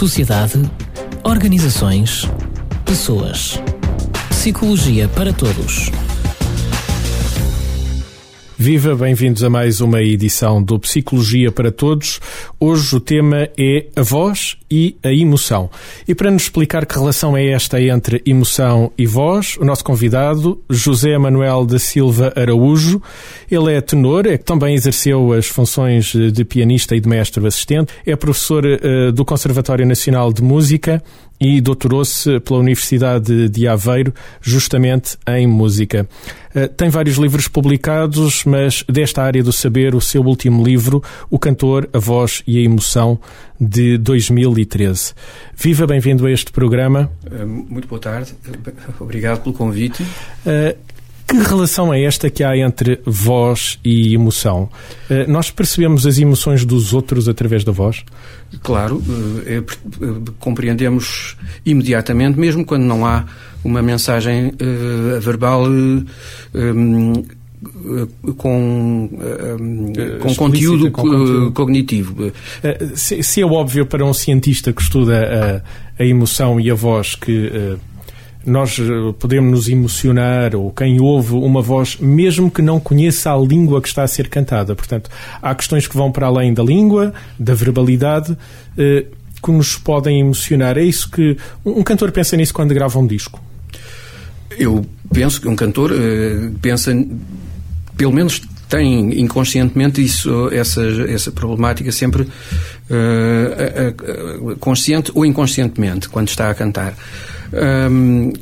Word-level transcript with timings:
sociedade, 0.00 0.58
organizações, 1.22 2.26
pessoas. 2.86 3.60
Psicologia 4.30 5.06
para 5.08 5.30
todos. 5.30 5.90
Viva, 8.62 8.94
bem-vindos 8.94 9.42
a 9.42 9.48
mais 9.48 9.80
uma 9.80 10.02
edição 10.02 10.62
do 10.62 10.78
Psicologia 10.78 11.50
para 11.50 11.72
Todos. 11.72 12.20
Hoje 12.60 12.94
o 12.94 13.00
tema 13.00 13.48
é 13.58 13.86
a 13.96 14.02
voz 14.02 14.58
e 14.70 14.98
a 15.02 15.10
emoção. 15.10 15.70
E 16.06 16.14
para 16.14 16.30
nos 16.30 16.42
explicar 16.42 16.84
que 16.84 16.94
relação 16.94 17.34
é 17.34 17.46
esta 17.52 17.80
entre 17.80 18.20
emoção 18.26 18.92
e 18.98 19.06
voz, 19.06 19.56
o 19.56 19.64
nosso 19.64 19.82
convidado, 19.82 20.60
José 20.68 21.16
Manuel 21.16 21.64
da 21.64 21.78
Silva 21.78 22.34
Araújo. 22.36 23.00
Ele 23.50 23.72
é 23.72 23.80
tenor, 23.80 24.26
é, 24.26 24.36
também 24.36 24.74
exerceu 24.74 25.32
as 25.32 25.46
funções 25.46 26.12
de 26.12 26.44
pianista 26.44 26.94
e 26.94 27.00
de 27.00 27.08
mestre 27.08 27.44
assistente, 27.46 27.90
é 28.04 28.14
professor 28.14 28.66
uh, 28.66 29.10
do 29.10 29.24
Conservatório 29.24 29.86
Nacional 29.86 30.34
de 30.34 30.42
Música 30.42 31.02
e 31.40 31.60
doutorou-se 31.60 32.38
pela 32.40 32.60
Universidade 32.60 33.48
de 33.48 33.66
Aveiro, 33.66 34.12
justamente 34.42 35.16
em 35.26 35.46
música. 35.46 36.06
Eh, 36.54 36.68
tem 36.68 36.90
vários 36.90 37.16
livros 37.16 37.48
publicados, 37.48 38.44
mas 38.44 38.84
desta 38.88 39.22
área 39.22 39.42
do 39.42 39.52
saber, 39.52 39.94
o 39.94 40.00
seu 40.00 40.22
último 40.22 40.62
livro, 40.62 41.02
O 41.30 41.38
Cantor, 41.38 41.88
a 41.92 41.98
Voz 41.98 42.42
e 42.46 42.58
a 42.58 42.62
Emoção, 42.62 43.18
de 43.58 43.98
2013. 43.98 45.14
Viva, 45.56 45.86
bem-vindo 45.86 46.26
a 46.26 46.30
este 46.30 46.50
programa. 46.50 47.10
Eh, 47.30 47.44
muito 47.44 47.88
boa 47.88 48.00
tarde, 48.00 48.34
obrigado 48.98 49.42
pelo 49.42 49.54
convite. 49.54 50.04
Que 51.30 51.36
relação 51.36 51.94
é 51.94 52.02
esta 52.02 52.28
que 52.28 52.42
há 52.42 52.56
entre 52.56 53.00
voz 53.06 53.78
e 53.84 54.12
emoção? 54.14 54.68
Uh, 55.08 55.30
nós 55.30 55.48
percebemos 55.48 56.04
as 56.04 56.18
emoções 56.18 56.64
dos 56.64 56.92
outros 56.92 57.28
através 57.28 57.62
da 57.62 57.70
voz? 57.70 58.04
Claro, 58.64 59.00
é, 59.46 59.58
é, 59.58 59.62
compreendemos 60.40 61.36
imediatamente, 61.64 62.36
mesmo 62.36 62.64
quando 62.64 62.82
não 62.82 63.06
há 63.06 63.26
uma 63.62 63.80
mensagem 63.80 64.48
uh, 64.48 65.20
verbal 65.20 65.66
um, 65.68 67.22
com, 68.36 69.10
com 70.20 70.34
conteúdo, 70.34 70.90
com 70.90 71.02
conteúdo 71.02 71.52
cognitivo. 71.52 72.32
Se, 72.96 73.22
se, 73.22 73.40
é 73.40 73.46
óbvio 73.46 73.86
para 73.86 74.04
um 74.04 74.12
cientista 74.12 74.72
que 74.72 74.82
estuda 74.82 75.62
a, 75.98 76.02
a 76.02 76.04
emoção 76.04 76.58
e 76.58 76.70
a 76.70 76.74
voz 76.74 77.14
que 77.14 77.78
nós 78.44 78.78
eh, 78.78 79.14
podemos 79.18 79.50
nos 79.50 79.68
emocionar, 79.68 80.54
ou 80.54 80.70
quem 80.70 81.00
ouve 81.00 81.34
uma 81.34 81.60
voz, 81.60 81.96
mesmo 82.00 82.50
que 82.50 82.62
não 82.62 82.80
conheça 82.80 83.32
a 83.32 83.36
língua 83.36 83.80
que 83.82 83.88
está 83.88 84.02
a 84.02 84.08
ser 84.08 84.28
cantada. 84.28 84.74
Portanto, 84.74 85.10
há 85.42 85.54
questões 85.54 85.86
que 85.86 85.96
vão 85.96 86.10
para 86.10 86.26
além 86.26 86.54
da 86.54 86.62
língua, 86.62 87.12
da 87.38 87.54
verbalidade, 87.54 88.36
eh, 88.78 89.06
que 89.42 89.50
nos 89.50 89.76
podem 89.76 90.20
emocionar. 90.20 90.78
É 90.78 90.82
isso 90.82 91.10
que. 91.10 91.36
Um 91.64 91.82
cantor 91.82 92.10
pensa 92.12 92.36
nisso 92.36 92.54
quando 92.54 92.74
grava 92.74 92.98
um 92.98 93.06
disco? 93.06 93.40
Eu 94.58 94.84
penso 95.12 95.40
que 95.40 95.48
um 95.48 95.56
cantor 95.56 95.92
eh, 95.92 96.50
pensa, 96.60 96.92
pelo 97.96 98.12
menos 98.12 98.40
tem 98.68 99.20
inconscientemente 99.20 100.02
isso, 100.02 100.48
essa, 100.52 100.80
essa 101.08 101.32
problemática 101.32 101.90
sempre 101.90 102.28
consciente 104.60 105.10
ou 105.12 105.26
inconscientemente 105.26 106.08
quando 106.08 106.28
está 106.28 106.48
a 106.50 106.54
cantar. 106.54 106.94
Um, 107.52 108.32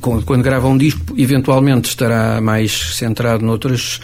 quando 0.00 0.42
grava 0.42 0.68
um 0.68 0.76
disco, 0.76 1.14
eventualmente 1.16 1.88
estará 1.88 2.40
mais 2.40 2.94
centrado 2.94 3.44
noutras 3.44 4.00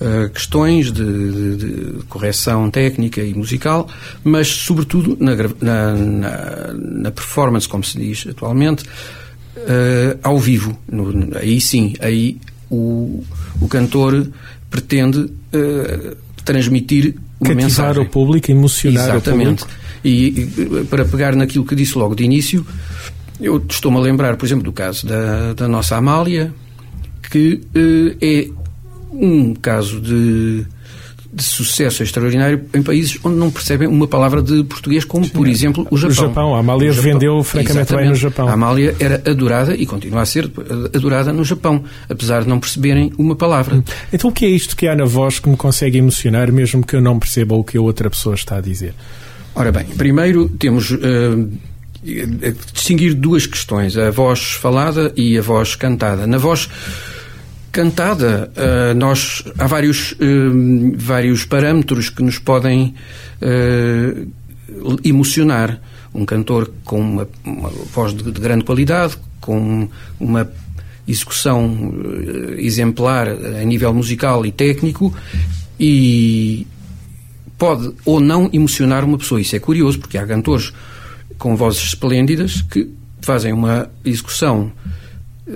uh, 0.00 0.30
questões 0.30 0.92
de, 0.92 1.02
de, 1.02 1.56
de, 1.56 2.04
correção 2.04 2.70
técnica 2.70 3.20
e 3.20 3.34
musical, 3.34 3.88
mas 4.22 4.46
sobretudo 4.46 5.16
na, 5.20 5.34
na, 5.60 6.72
na, 6.74 7.10
performance, 7.10 7.68
como 7.68 7.82
se 7.82 7.98
diz 7.98 8.26
atualmente, 8.28 8.84
uh, 8.84 10.18
ao 10.22 10.38
vivo. 10.38 10.78
No, 10.90 11.36
aí 11.36 11.60
sim, 11.60 11.94
aí 12.00 12.38
o, 12.70 13.24
o 13.60 13.66
cantor 13.68 14.28
pretende 14.70 15.18
uh, 15.18 16.16
transmitir 16.44 17.16
uma 17.40 17.50
Cativar 17.50 17.56
mensagem. 17.56 18.02
o 18.02 18.06
público, 18.08 18.50
emocionar 18.50 19.10
Exatamente. 19.10 19.62
o 19.62 19.66
público. 19.66 19.88
E, 20.04 20.26
e 20.26 20.84
para 20.88 21.04
pegar 21.04 21.34
naquilo 21.34 21.64
que 21.64 21.74
disse 21.74 21.98
logo 21.98 22.14
de 22.14 22.22
início, 22.22 22.64
eu 23.40 23.64
estou-me 23.68 23.98
a 23.98 24.00
lembrar, 24.00 24.36
por 24.36 24.46
exemplo, 24.46 24.64
do 24.64 24.72
caso 24.72 25.06
da, 25.06 25.52
da 25.54 25.68
nossa 25.68 25.96
Amália, 25.96 26.52
que 27.30 27.60
uh, 27.74 28.16
é 28.20 28.48
um 29.12 29.54
caso 29.54 30.00
de, 30.00 30.64
de, 31.32 31.42
sucesso 31.42 32.02
extraordinário 32.02 32.64
em 32.74 32.82
países 32.82 33.18
onde 33.22 33.36
não 33.36 33.50
percebem 33.50 33.86
uma 33.86 34.06
palavra 34.06 34.42
de 34.42 34.64
português, 34.64 35.04
como, 35.04 35.24
Sim, 35.24 35.30
por 35.30 35.46
exemplo, 35.46 35.86
o 35.90 35.96
Japão. 35.96 36.10
O 36.10 36.28
Japão, 36.28 36.54
a 36.54 36.58
Amália 36.58 36.92
Japão. 36.92 37.12
vendeu 37.12 37.42
francamente 37.42 37.80
Exatamente. 37.80 38.02
bem 38.02 38.10
no 38.10 38.16
Japão. 38.16 38.48
A 38.48 38.52
Amália 38.52 38.96
era 38.98 39.22
adorada 39.26 39.74
e 39.74 39.86
continua 39.86 40.22
a 40.22 40.26
ser 40.26 40.50
adorada 40.94 41.32
no 41.32 41.44
Japão, 41.44 41.84
apesar 42.08 42.42
de 42.42 42.48
não 42.48 42.58
perceberem 42.58 43.12
uma 43.16 43.36
palavra. 43.36 43.82
Então 44.12 44.30
o 44.30 44.32
que 44.32 44.44
é 44.44 44.48
isto 44.48 44.76
que 44.76 44.88
há 44.88 44.96
na 44.96 45.04
voz 45.04 45.38
que 45.38 45.48
me 45.48 45.56
consegue 45.56 45.98
emocionar, 45.98 46.50
mesmo 46.50 46.84
que 46.84 46.96
eu 46.96 47.00
não 47.00 47.18
perceba 47.18 47.54
o 47.54 47.62
que 47.62 47.78
a 47.78 47.80
outra 47.80 48.10
pessoa 48.10 48.34
está 48.34 48.56
a 48.56 48.60
dizer? 48.60 48.94
Ora 49.54 49.70
bem, 49.70 49.86
primeiro 49.86 50.48
temos... 50.48 50.90
Uh, 50.90 51.48
distinguir 52.72 53.14
duas 53.14 53.46
questões, 53.46 53.96
a 53.96 54.10
voz 54.10 54.52
falada 54.52 55.12
e 55.16 55.38
a 55.38 55.42
voz 55.42 55.74
cantada. 55.74 56.26
Na 56.26 56.38
voz 56.38 56.68
cantada, 57.72 58.50
uh, 58.56 58.94
nós 58.94 59.44
há 59.58 59.66
vários, 59.66 60.12
uh, 60.12 60.16
vários 60.96 61.44
parâmetros 61.44 62.10
que 62.10 62.22
nos 62.22 62.38
podem 62.38 62.94
uh, 63.42 64.98
emocionar. 65.04 65.80
Um 66.14 66.24
cantor 66.24 66.72
com 66.84 67.00
uma, 67.00 67.28
uma 67.44 67.68
voz 67.68 68.14
de, 68.14 68.24
de, 68.32 68.40
grande 68.40 68.64
qualidade, 68.64 69.16
com 69.40 69.88
uma 70.18 70.50
execução 71.06 71.94
exemplar 72.56 73.28
a 73.28 73.64
nível 73.64 73.92
musical 73.94 74.44
e 74.44 74.52
técnico 74.52 75.14
e 75.78 76.66
pode 77.56 77.92
ou 78.04 78.20
não 78.20 78.48
emocionar 78.52 79.04
uma 79.04 79.18
pessoa. 79.18 79.40
Isso 79.40 79.54
é 79.54 79.58
curioso, 79.58 79.98
porque 79.98 80.18
há 80.18 80.26
cantores 80.26 80.72
com 81.38 81.56
vozes 81.56 81.82
esplêndidas 81.82 82.62
que 82.62 82.90
fazem 83.20 83.52
uma 83.52 83.88
execução 84.04 84.72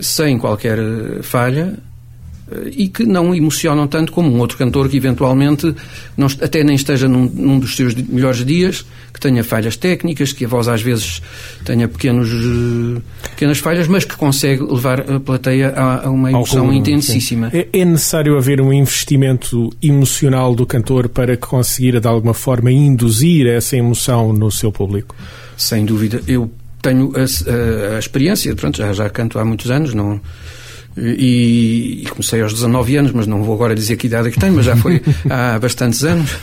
sem 0.00 0.38
qualquer 0.38 0.78
falha 1.22 1.78
e 2.74 2.88
que 2.88 3.04
não 3.04 3.34
emocionam 3.34 3.86
tanto 3.86 4.12
como 4.12 4.30
um 4.30 4.38
outro 4.38 4.58
cantor 4.58 4.88
que 4.88 4.96
eventualmente 4.96 5.74
não, 6.16 6.26
até 6.40 6.62
nem 6.62 6.74
esteja 6.74 7.08
num, 7.08 7.24
num, 7.26 7.58
dos 7.58 7.76
seus 7.76 7.94
melhores 7.94 8.44
dias, 8.44 8.84
que 9.12 9.20
tenha 9.20 9.42
falhas 9.42 9.76
técnicas, 9.76 10.32
que 10.32 10.44
a 10.44 10.48
voz 10.48 10.68
às 10.68 10.82
vezes 10.82 11.22
tenha 11.64 11.88
pequenos, 11.88 12.28
pequenas 13.30 13.58
falhas, 13.58 13.86
mas 13.86 14.04
que 14.04 14.16
consegue 14.16 14.62
levar 14.62 15.00
a 15.10 15.20
plateia 15.20 15.70
a, 15.70 16.06
a 16.06 16.10
uma 16.10 16.30
emoção 16.30 16.72
intensíssima. 16.72 17.50
É, 17.52 17.68
é, 17.72 17.84
necessário 17.84 18.36
haver 18.36 18.60
um 18.60 18.72
investimento 18.72 19.70
emocional 19.82 20.54
do 20.54 20.66
cantor 20.66 21.08
para 21.08 21.36
conseguir 21.36 22.00
de 22.00 22.08
alguma 22.08 22.34
forma 22.34 22.70
induzir 22.70 23.46
essa 23.46 23.76
emoção 23.76 24.32
no 24.32 24.50
seu 24.50 24.70
público? 24.70 25.14
Sem 25.62 25.84
dúvida. 25.84 26.20
Eu 26.26 26.50
tenho 26.80 27.12
a, 27.14 27.20
a, 27.20 27.96
a 27.96 27.98
experiência, 27.98 28.54
pronto, 28.56 28.78
já, 28.78 28.92
já 28.92 29.08
canto 29.08 29.38
há 29.38 29.44
muitos 29.44 29.70
anos, 29.70 29.94
não 29.94 30.20
e, 30.96 32.02
e, 32.02 32.06
comecei 32.10 32.42
aos 32.42 32.52
19 32.52 32.96
anos, 32.96 33.12
mas 33.12 33.26
não 33.26 33.42
vou 33.42 33.54
agora 33.54 33.74
dizer 33.74 33.96
que 33.96 34.08
idade 34.08 34.28
é 34.28 34.30
que 34.30 34.38
tenho, 34.38 34.54
mas 34.54 34.66
já 34.66 34.76
foi 34.76 35.00
há 35.30 35.58
bastantes 35.58 36.04
anos. 36.04 36.36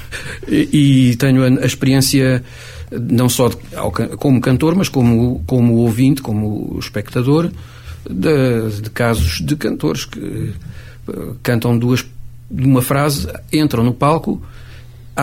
E, 0.48 1.10
e 1.12 1.16
tenho 1.18 1.44
a, 1.44 1.62
a, 1.62 1.66
experiência 1.66 2.44
não 2.92 3.30
só 3.30 3.50
de, 3.50 3.58
como 4.18 4.42
cantor, 4.42 4.74
mas 4.76 4.90
como, 4.90 5.44
como 5.46 5.76
ouvinte, 5.76 6.22
como 6.22 6.78
espectador, 6.80 7.52
de, 8.10 8.82
de 8.82 8.90
casos 8.90 9.42
de 9.42 9.56
cantores 9.56 10.06
que 10.06 10.54
eh, 11.10 11.14
cantam 11.44 11.78
duas 11.78 12.04
uma 12.50 12.82
frase, 12.82 13.28
entram 13.54 13.84
no 13.84 13.94
palco, 13.94 14.42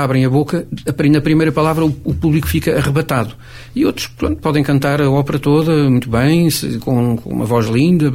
abrem 0.03 0.25
a 0.25 0.31
boca, 0.31 0.67
na 1.11 1.21
primeira 1.21 1.51
palavra 1.53 1.85
o, 1.85 1.97
o 2.05 2.15
público 2.15 2.47
fica 2.47 2.77
arrebatado. 2.77 3.35
E 3.75 3.85
outros 3.85 4.07
pronto, 4.07 4.41
podem 4.41 4.63
cantar 4.63 5.01
a 5.01 5.11
ópera 5.11 5.39
toda 5.39 5.89
muito 5.91 6.11
bem, 6.11 6.49
com, 6.81 7.17
com 7.17 7.31
uma 7.31 7.45
voz 7.45 7.67
linda 7.67 8.13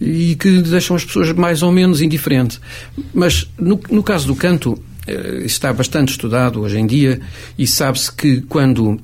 e 0.00 0.34
que 0.36 0.62
deixam 0.62 0.96
as 0.96 1.04
pessoas 1.04 1.32
mais 1.32 1.62
ou 1.62 1.70
menos 1.70 2.00
indiferentes. 2.00 2.60
Mas 3.12 3.48
no, 3.58 3.80
no 3.90 4.02
caso 4.02 4.26
do 4.26 4.34
canto, 4.34 4.82
eh, 5.06 5.42
está 5.44 5.72
bastante 5.72 6.10
estudado 6.10 6.60
hoje 6.60 6.78
em 6.78 6.86
dia 6.86 7.20
e 7.58 7.66
sabe-se 7.66 8.10
que 8.12 8.40
quando 8.42 8.98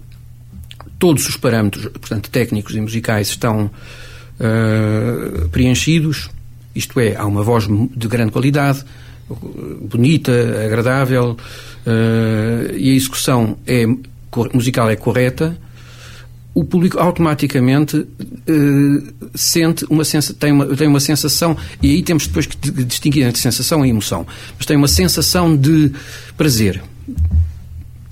todos 0.98 1.28
os 1.28 1.36
parâmetros, 1.36 1.84
portanto, 1.88 2.30
técnicos 2.30 2.74
e 2.74 2.80
musicais 2.80 3.28
estão 3.28 3.70
uh, 4.40 5.48
preenchidos, 5.48 6.30
isto 6.74 6.98
é, 7.00 7.16
há 7.16 7.26
uma 7.26 7.42
voz 7.42 7.66
de 7.94 8.08
grande 8.08 8.32
qualidade, 8.32 8.84
bonita, 9.28 10.32
agradável, 10.64 11.36
uh, 11.86 12.76
e 12.76 12.90
a 12.90 12.94
execução 12.94 13.56
é, 13.66 13.86
musical 14.52 14.88
é 14.90 14.96
correta, 14.96 15.56
o 16.54 16.64
público 16.64 16.98
automaticamente 16.98 17.98
uh, 17.98 19.28
sente 19.34 19.84
uma 19.90 20.04
tem 20.38 20.52
uma, 20.52 20.66
tem 20.74 20.88
uma 20.88 21.00
sensação, 21.00 21.56
e 21.82 21.90
aí 21.90 22.02
temos 22.02 22.26
depois 22.26 22.46
que 22.46 22.56
distinguir 22.84 23.26
entre 23.26 23.40
sensação 23.40 23.84
e 23.84 23.90
emoção, 23.90 24.26
mas 24.56 24.64
tem 24.64 24.76
uma 24.76 24.88
sensação 24.88 25.56
de 25.56 25.92
prazer. 26.36 26.82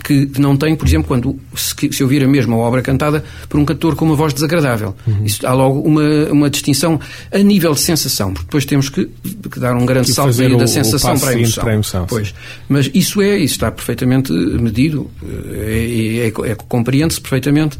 Que 0.05 0.31
não 0.39 0.55
tem, 0.55 0.77
por 0.77 0.87
exemplo, 0.87 1.09
quando 1.09 1.41
se, 1.57 1.75
se 1.91 2.03
ouvir 2.03 2.23
a 2.23 2.29
mesma 2.29 2.55
obra 2.57 2.83
cantada 2.83 3.25
por 3.49 3.59
um 3.59 3.65
cantor 3.65 3.97
com 3.97 4.05
uma 4.05 4.15
voz 4.15 4.35
desagradável. 4.35 4.95
Uhum. 5.07 5.25
Isso 5.25 5.47
há 5.47 5.53
logo 5.55 5.81
uma, 5.81 6.03
uma 6.31 6.51
distinção 6.51 7.01
a 7.33 7.39
nível 7.39 7.73
de 7.73 7.81
sensação, 7.81 8.33
porque 8.33 8.45
depois 8.45 8.67
temos 8.67 8.91
que, 8.91 9.09
que 9.51 9.59
dar 9.59 9.75
um 9.75 9.87
grande 9.87 10.13
salto 10.13 10.41
aí 10.43 10.57
da 10.57 10.67
sensação 10.67 11.19
para 11.19 11.31
a 11.31 11.33
emoção. 11.33 11.65
Para 11.65 11.73
a 11.73 11.75
emoção 11.75 12.07
pois. 12.07 12.35
Mas 12.69 12.91
isso 12.93 13.23
é, 13.23 13.39
isso 13.39 13.55
está 13.55 13.73
perfeitamente 13.73 14.31
medido, 14.31 15.11
é, 15.55 16.29
é, 16.29 16.51
é 16.51 16.55
compreende-se 16.55 17.21
perfeitamente 17.21 17.79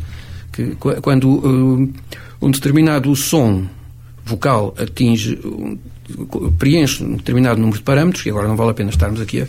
que 0.51 0.75
quando 1.03 1.29
uh, 1.29 1.93
um 2.41 2.51
determinado 2.51 3.15
som 3.15 3.67
vocal 4.25 4.75
atinge 4.79 5.39
preenche 6.59 7.03
um 7.03 7.17
determinado 7.17 7.61
número 7.61 7.79
de 7.79 7.85
parâmetros, 7.85 8.23
que 8.23 8.31
agora 8.31 8.49
não 8.49 8.57
vale 8.57 8.71
a 8.71 8.75
pena 8.75 8.91
estarmos 8.91 9.21
aqui 9.21 9.41
a, 9.41 9.47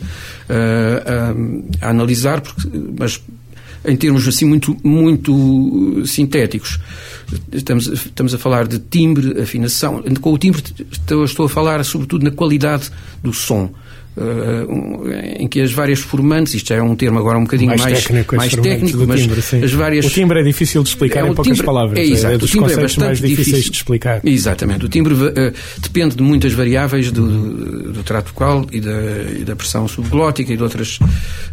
a, 1.82 1.88
a 1.88 1.90
analisar, 1.90 2.42
porque, 2.42 2.70
mas 2.98 3.22
em 3.88 3.96
termos 3.96 4.28
assim 4.28 4.46
muito, 4.46 4.76
muito 4.84 6.06
sintéticos, 6.06 6.80
estamos, 7.52 7.88
estamos 7.88 8.34
a 8.34 8.38
falar 8.38 8.68
de 8.68 8.80
timbre, 8.80 9.40
afinação. 9.42 10.04
Com 10.22 10.34
o 10.34 10.38
timbre 10.38 10.64
estou, 10.92 11.24
estou 11.24 11.46
a 11.46 11.50
falar 11.50 11.84
sobretudo 11.84 12.24
na 12.24 12.32
qualidade 12.32 12.90
do 13.22 13.34
som. 13.34 13.72
Uh, 14.18 15.10
em 15.38 15.46
que 15.46 15.60
as 15.60 15.74
várias 15.74 16.00
formantes, 16.00 16.54
isto 16.54 16.74
é 16.74 16.82
um 16.82 16.96
termo 16.96 17.20
agora 17.20 17.38
um 17.38 17.44
bocadinho 17.44 17.68
mais, 17.68 17.82
mais 17.82 18.02
técnico, 18.02 18.36
mais 18.38 18.56
técnico 18.56 19.06
mas 19.06 19.22
timbre, 19.22 19.66
as 19.66 19.74
várias... 19.74 20.06
O 20.06 20.10
timbre 20.10 20.40
é 20.40 20.44
difícil 20.44 20.84
de 20.84 20.90
explicar 20.90 21.26
é, 21.26 21.30
em 21.30 21.34
poucas 21.34 21.52
timbre, 21.52 21.66
palavras. 21.66 22.00
É, 22.00 22.04
exato, 22.04 22.34
é 22.34 22.38
dos 22.38 22.50
o 22.50 22.54
timbre 22.54 22.72
é 22.72 22.76
conceitos 22.76 22.98
é 22.98 23.06
mais 23.06 23.18
difíceis 23.20 23.46
difícil. 23.48 23.72
de 23.72 23.78
explicar. 23.78 24.22
Exatamente. 24.24 24.86
O 24.86 24.90
timbre 24.90 25.14
uh, 25.16 25.54
depende 25.80 26.16
de 26.16 26.24
muitas 26.24 26.54
variáveis 26.54 27.12
do, 27.12 27.28
do, 27.28 27.92
do 27.92 28.04
trato 28.04 28.32
vocal 28.32 28.66
e 28.72 28.80
da, 28.80 28.92
e 29.38 29.44
da, 29.44 29.54
pressão 29.54 29.86
subglótica 29.86 30.54
e 30.54 30.56
de 30.56 30.64
outras, 30.64 30.98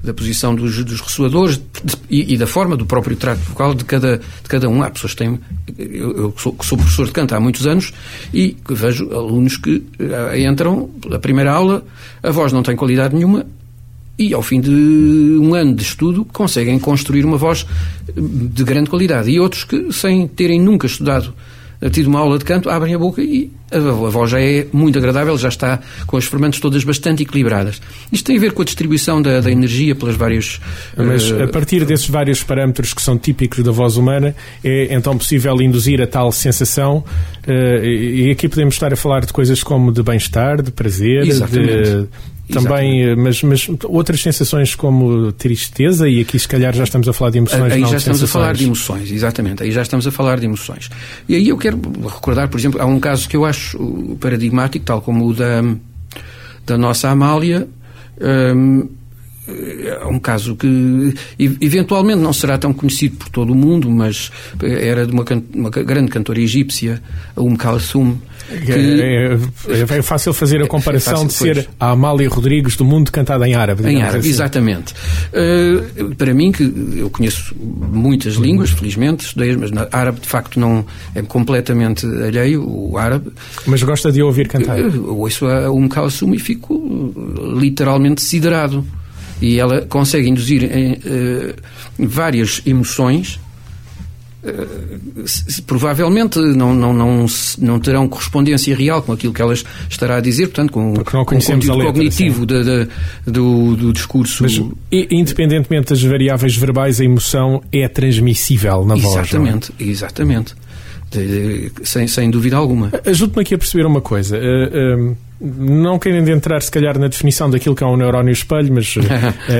da 0.04 0.14
posição 0.14 0.54
dos, 0.54 0.84
dos 0.84 1.00
ressoadores 1.00 1.56
de, 1.56 1.96
e, 2.08 2.34
e, 2.34 2.38
da 2.38 2.46
forma 2.46 2.76
do 2.76 2.86
próprio 2.86 3.16
trato 3.16 3.40
vocal 3.40 3.74
de 3.74 3.84
cada, 3.84 4.18
de 4.18 4.48
cada 4.48 4.68
um. 4.68 4.84
Há 4.84 4.90
pessoas 4.90 5.14
que 5.14 5.18
têm... 5.18 5.40
Eu, 5.76 6.16
eu 6.16 6.34
sou, 6.38 6.56
sou, 6.62 6.78
professor 6.78 7.06
de 7.06 7.12
canto 7.12 7.34
há 7.34 7.40
muitos 7.40 7.66
anos 7.66 7.92
e 8.32 8.56
vejo 8.68 9.10
alunos 9.12 9.56
que 9.56 9.78
uh, 9.98 10.36
entram, 10.36 10.90
a 11.10 11.18
primeira 11.18 11.50
aula, 11.50 11.84
a 12.22 12.30
voz 12.30 12.51
não 12.52 12.62
tem 12.62 12.76
qualidade 12.76 13.14
nenhuma 13.14 13.46
e 14.18 14.34
ao 14.34 14.42
fim 14.42 14.60
de 14.60 14.70
um 14.70 15.54
ano 15.54 15.74
de 15.74 15.82
estudo 15.82 16.24
conseguem 16.24 16.78
construir 16.78 17.24
uma 17.24 17.36
voz 17.36 17.66
de 18.14 18.64
grande 18.64 18.90
qualidade. 18.90 19.30
E 19.30 19.40
outros 19.40 19.64
que, 19.64 19.92
sem 19.92 20.28
terem 20.28 20.60
nunca 20.60 20.86
estudado, 20.86 21.34
tido 21.90 22.06
uma 22.06 22.20
aula 22.20 22.38
de 22.38 22.44
canto, 22.44 22.70
abrem 22.70 22.94
a 22.94 22.98
boca 22.98 23.20
e 23.20 23.50
a, 23.72 23.78
voz 23.78 24.30
já 24.30 24.40
é 24.40 24.66
muito 24.72 24.98
agradável, 24.98 25.36
já 25.36 25.48
está 25.48 25.80
com 26.06 26.16
as 26.16 26.24
fermentas 26.24 26.60
todas 26.60 26.84
bastante 26.84 27.22
equilibradas. 27.22 27.80
Isto 28.12 28.26
tem 28.26 28.36
a 28.36 28.40
ver 28.40 28.52
com 28.52 28.62
a 28.62 28.64
distribuição 28.64 29.20
da, 29.20 29.40
da 29.40 29.50
energia 29.50 29.94
pelas 29.94 30.14
várias. 30.14 30.60
Mas 30.96 31.30
uh, 31.30 31.42
a 31.42 31.48
partir 31.48 31.84
desses 31.84 32.08
vários 32.08 32.42
parâmetros 32.44 32.92
que 32.94 33.02
são 33.02 33.18
típicos 33.18 33.64
da 33.64 33.72
voz 33.72 33.96
humana, 33.96 34.36
é 34.62 34.94
então 34.94 35.16
possível 35.16 35.60
induzir 35.60 36.00
a 36.00 36.06
tal 36.06 36.30
sensação. 36.30 37.02
Uh, 37.48 37.84
e 37.84 38.30
aqui 38.30 38.48
podemos 38.48 38.74
estar 38.74 38.92
a 38.92 38.96
falar 38.96 39.24
de 39.24 39.32
coisas 39.32 39.62
como 39.62 39.90
de 39.90 40.02
bem-estar, 40.02 40.62
de 40.62 40.70
prazer, 40.70 41.24
de 41.24 42.06
também, 42.52 43.02
eh, 43.04 43.16
mas, 43.16 43.42
mas 43.42 43.68
outras 43.84 44.20
sensações 44.20 44.74
como 44.74 45.32
tristeza, 45.32 46.08
e 46.08 46.20
aqui 46.20 46.38
se 46.38 46.48
calhar 46.48 46.74
já 46.74 46.84
estamos 46.84 47.08
a 47.08 47.12
falar 47.12 47.30
de 47.30 47.38
emoções. 47.38 47.72
Aí 47.72 47.80
já 47.80 47.96
estamos 47.96 48.02
sensações. 48.02 48.22
a 48.22 48.26
falar 48.28 48.54
de 48.54 48.64
emoções, 48.64 49.10
exatamente. 49.10 49.62
Aí 49.62 49.72
já 49.72 49.82
estamos 49.82 50.06
a 50.06 50.10
falar 50.10 50.38
de 50.38 50.46
emoções. 50.46 50.90
E 51.28 51.34
aí 51.34 51.48
eu 51.48 51.58
quero 51.58 51.80
recordar, 52.02 52.48
por 52.48 52.58
exemplo, 52.58 52.80
há 52.80 52.86
um 52.86 53.00
caso 53.00 53.28
que 53.28 53.36
eu 53.36 53.44
acho 53.44 53.78
paradigmático, 54.20 54.84
tal 54.84 55.00
como 55.00 55.26
o 55.26 55.34
da, 55.34 55.62
da 56.66 56.78
nossa 56.78 57.08
Amália. 57.08 57.68
Um, 58.20 58.80
é 58.80 59.01
um 60.12 60.18
caso 60.18 60.56
que 60.56 61.14
eventualmente 61.38 62.20
não 62.20 62.32
será 62.32 62.58
tão 62.58 62.72
conhecido 62.72 63.16
por 63.16 63.28
todo 63.28 63.52
o 63.52 63.56
mundo, 63.56 63.90
mas 63.90 64.30
era 64.62 65.06
de 65.06 65.12
uma, 65.12 65.24
uma 65.54 65.70
grande 65.70 66.10
cantora 66.10 66.40
egípcia, 66.40 67.02
Um 67.36 67.56
Kalsum, 67.56 68.16
que... 68.48 68.72
É, 68.72 69.38
é, 69.68 69.80
é, 69.80 70.02
fácil 70.02 70.32
fazer 70.32 70.60
a 70.60 70.64
é 70.64 70.66
comparação 70.66 71.22
é 71.22 71.26
de 71.26 71.32
ser 71.32 71.54
pois. 71.54 71.68
a 71.78 71.90
Amália 71.90 72.28
Rodrigues 72.28 72.76
do 72.76 72.84
mundo 72.84 73.10
cantada 73.10 73.48
em 73.48 73.54
árabe. 73.54 73.86
Em 73.86 74.02
árabe, 74.02 74.18
assim. 74.18 74.28
exatamente. 74.28 74.94
Uh, 75.32 76.14
para 76.14 76.34
mim, 76.34 76.52
que 76.52 76.62
eu 76.96 77.08
conheço 77.10 77.54
muitas 77.56 78.34
línguas, 78.34 78.70
felizmente, 78.70 79.24
estudei, 79.24 79.56
mas 79.56 79.70
na 79.70 79.88
árabe 79.90 80.20
de 80.20 80.28
facto 80.28 80.58
não 80.58 80.84
é 81.14 81.22
completamente 81.22 82.06
alheio, 82.06 82.64
o 82.68 82.98
árabe. 82.98 83.30
Mas 83.66 83.82
gosta 83.82 84.10
de 84.10 84.22
ouvir 84.22 84.48
cantar? 84.48 84.78
Uh, 84.78 85.18
ouço 85.18 85.46
a 85.46 85.70
Um 85.70 85.88
Kalsum 85.88 86.34
e 86.34 86.38
fico 86.38 87.14
literalmente 87.58 88.20
siderado. 88.22 88.84
E 89.42 89.58
ela 89.58 89.82
consegue 89.82 90.28
induzir 90.28 90.64
em, 90.64 90.92
uh, 90.94 91.54
várias 91.98 92.62
emoções 92.64 93.38
provavelmente 95.66 96.38
não, 96.38 96.74
não, 96.74 96.92
não, 96.92 97.26
não 97.58 97.78
terão 97.80 98.08
correspondência 98.08 98.74
real 98.74 99.00
com 99.00 99.12
aquilo 99.12 99.32
que 99.32 99.40
elas 99.40 99.64
estará 99.88 100.16
a 100.16 100.20
dizer, 100.20 100.46
portanto, 100.48 100.72
com, 100.72 100.94
Porque 100.94 101.16
não 101.16 101.24
conhecemos 101.24 101.66
com 101.66 101.72
o 101.72 101.76
letra, 101.76 101.92
cognitivo 101.92 102.44
de, 102.44 102.88
do, 103.24 103.76
do 103.76 103.92
discurso. 103.92 104.42
Mas, 104.42 104.60
independentemente 104.90 105.90
das 105.90 106.02
variáveis 106.02 106.56
verbais, 106.56 107.00
a 107.00 107.04
emoção 107.04 107.62
é 107.70 107.86
transmissível 107.88 108.84
na 108.84 108.96
voz. 108.96 109.16
É? 109.16 109.20
Exatamente, 109.20 109.72
exatamente. 109.78 110.54
De, 111.12 111.70
sem, 111.84 112.06
sem 112.08 112.30
dúvida 112.30 112.56
alguma. 112.56 112.90
Ajude-me 113.04 113.42
aqui 113.42 113.54
a 113.54 113.58
perceber 113.58 113.84
uma 113.84 114.00
coisa. 114.00 114.38
Uh, 114.38 115.14
não 115.38 115.98
querendo 115.98 116.28
entrar, 116.30 116.62
se 116.62 116.70
calhar, 116.70 116.98
na 116.98 117.08
definição 117.08 117.50
daquilo 117.50 117.74
que 117.74 117.84
é 117.84 117.86
um 117.86 117.96
neurónio 117.96 118.32
espelho, 118.32 118.72
mas 118.72 118.94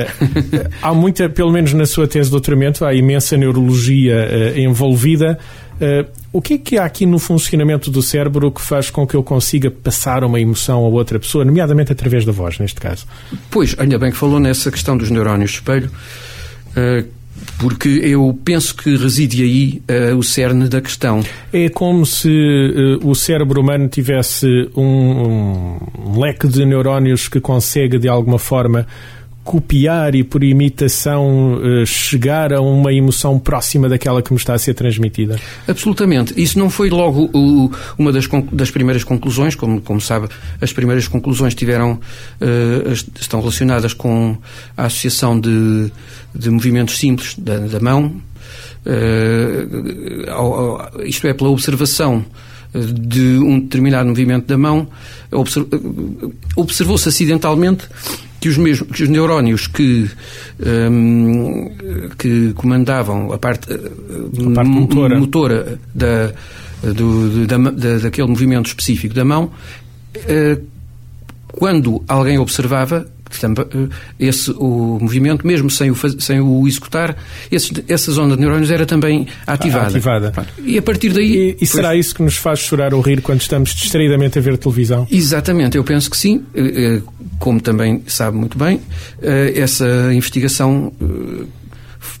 há 0.81 0.93
muita, 0.93 1.29
pelo 1.29 1.51
menos 1.51 1.73
na 1.73 1.85
sua 1.85 2.07
tese 2.07 2.25
de 2.25 2.31
doutoramento, 2.31 2.85
há 2.85 2.93
imensa 2.93 3.35
neurologia 3.35 4.53
envolvida. 4.55 5.37
o 6.31 6.41
que 6.41 6.53
é 6.53 6.57
que 6.57 6.77
há 6.77 6.85
aqui 6.85 7.05
no 7.05 7.19
funcionamento 7.19 7.91
do 7.91 8.01
cérebro 8.01 8.49
que 8.49 8.61
faz 8.61 8.89
com 8.89 9.05
que 9.05 9.13
eu 9.13 9.21
consiga 9.21 9.69
passar 9.69 10.23
uma 10.23 10.39
emoção 10.39 10.85
a 10.85 10.87
outra 10.87 11.19
pessoa, 11.19 11.43
nomeadamente 11.43 11.91
através 11.91 12.23
da 12.23 12.31
voz, 12.31 12.59
neste 12.59 12.79
caso? 12.79 13.05
Pois, 13.51 13.75
ainda 13.77 13.99
bem 13.99 14.09
que 14.09 14.17
falou 14.17 14.39
nessa 14.39 14.71
questão 14.71 14.95
dos 14.95 15.11
neurónios 15.11 15.51
espelho 15.51 15.91
porque 17.59 17.89
eu 17.89 18.37
penso 18.43 18.75
que 18.75 18.95
reside 18.95 19.43
aí 19.43 19.81
uh, 20.11 20.17
o 20.17 20.23
cerne 20.23 20.67
da 20.67 20.81
questão. 20.81 21.23
É 21.51 21.69
como 21.69 22.05
se 22.05 22.29
uh, 22.29 23.07
o 23.07 23.15
cérebro 23.15 23.61
humano 23.61 23.87
tivesse 23.87 24.47
um, 24.75 25.77
um 26.05 26.19
leque 26.19 26.47
de 26.47 26.65
neurónios 26.65 27.27
que 27.27 27.39
consegue, 27.39 27.97
de 27.97 28.07
alguma 28.07 28.39
forma, 28.39 28.87
copiar 29.43 30.15
e 30.15 30.23
por 30.23 30.43
imitação 30.43 31.59
eh, 31.61 31.85
chegar 31.85 32.53
a 32.53 32.61
uma 32.61 32.93
emoção 32.93 33.37
próxima 33.37 33.89
daquela 33.89 34.21
que 34.21 34.31
me 34.31 34.37
está 34.37 34.53
a 34.53 34.57
ser 34.57 34.73
transmitida? 34.73 35.37
Absolutamente. 35.67 36.33
Isso 36.41 36.57
não 36.57 36.69
foi 36.69 36.89
logo 36.89 37.29
o, 37.33 37.69
uma 37.97 38.11
das, 38.11 38.27
das, 38.51 38.71
primeiras 38.71 39.03
conclusões, 39.03 39.53
como, 39.53 39.81
como 39.81 39.99
sabe, 39.99 40.29
as 40.61 40.71
primeiras 40.71 41.07
conclusões 41.07 41.53
tiveram, 41.53 41.99
uh, 42.39 42.93
estão 43.19 43.41
relacionadas 43.41 43.93
com 43.93 44.37
a 44.77 44.85
associação 44.85 45.37
de, 45.37 45.91
de 46.33 46.49
movimentos 46.49 46.97
simples 46.97 47.35
da, 47.37 47.57
da 47.57 47.79
mão, 47.81 48.15
uh, 48.85 50.31
ao, 50.31 50.53
ao, 50.53 51.05
isto 51.05 51.27
é, 51.27 51.33
pela 51.33 51.49
observação 51.49 52.25
de 52.73 53.37
um 53.37 53.59
determinado 53.59 54.09
movimento 54.09 54.47
da 54.47 54.57
mão, 54.57 54.87
observou-se 56.55 57.07
acidentalmente 57.07 57.87
que 58.43 58.49
os, 58.49 58.57
mesmos, 58.57 58.89
que 58.91 59.03
os 59.03 59.07
neurónios 59.07 59.67
que, 59.67 60.09
um, 60.91 61.71
que 62.17 62.51
comandavam 62.51 63.31
a 63.31 63.37
parte, 63.37 63.71
a 63.71 64.53
parte 64.53 64.69
motora. 64.69 65.17
motora, 65.17 65.79
da, 65.95 66.33
do, 66.91 67.47
da, 67.47 67.57
da, 67.57 67.97
daquele 67.99 68.27
movimento 68.27 68.65
específico 68.65 69.15
da 69.15 69.23
mão, 69.23 69.45
uh, 69.45 70.61
quando 71.53 72.03
alguém 72.05 72.37
observava, 72.37 73.07
eh, 73.37 73.87
esse, 74.19 74.51
o 74.51 74.97
movimento, 75.01 75.45
mesmo 75.45 75.69
sem 75.69 75.91
o, 75.91 75.95
sem 76.19 76.39
o 76.39 76.67
executar, 76.67 77.15
esse, 77.51 77.71
essa 77.87 78.11
zona 78.11 78.35
de 78.35 78.41
neurónios 78.41 78.71
era 78.71 78.85
também 78.85 79.27
ativada. 79.45 79.87
ativada. 79.87 80.33
E 80.63 80.77
a 80.77 80.81
partir 80.81 81.09
daí. 81.13 81.55
E, 81.59 81.63
e 81.63 81.65
será 81.65 81.95
isso 81.95 82.15
que 82.15 82.23
nos 82.23 82.37
faz 82.37 82.59
chorar 82.59 82.93
ou 82.93 83.01
rir 83.01 83.21
quando 83.21 83.41
estamos 83.41 83.73
distraidamente 83.73 84.37
a 84.37 84.41
ver 84.41 84.57
televisão? 84.57 85.07
Exatamente, 85.11 85.77
eu 85.77 85.83
penso 85.83 86.09
que 86.09 86.17
sim. 86.17 86.43
Eh, 86.53 86.61
eh, 86.61 87.01
como 87.39 87.59
também 87.59 88.01
sabe 88.07 88.37
muito 88.37 88.57
bem, 88.57 88.79
essa 89.55 90.13
investigação 90.13 90.93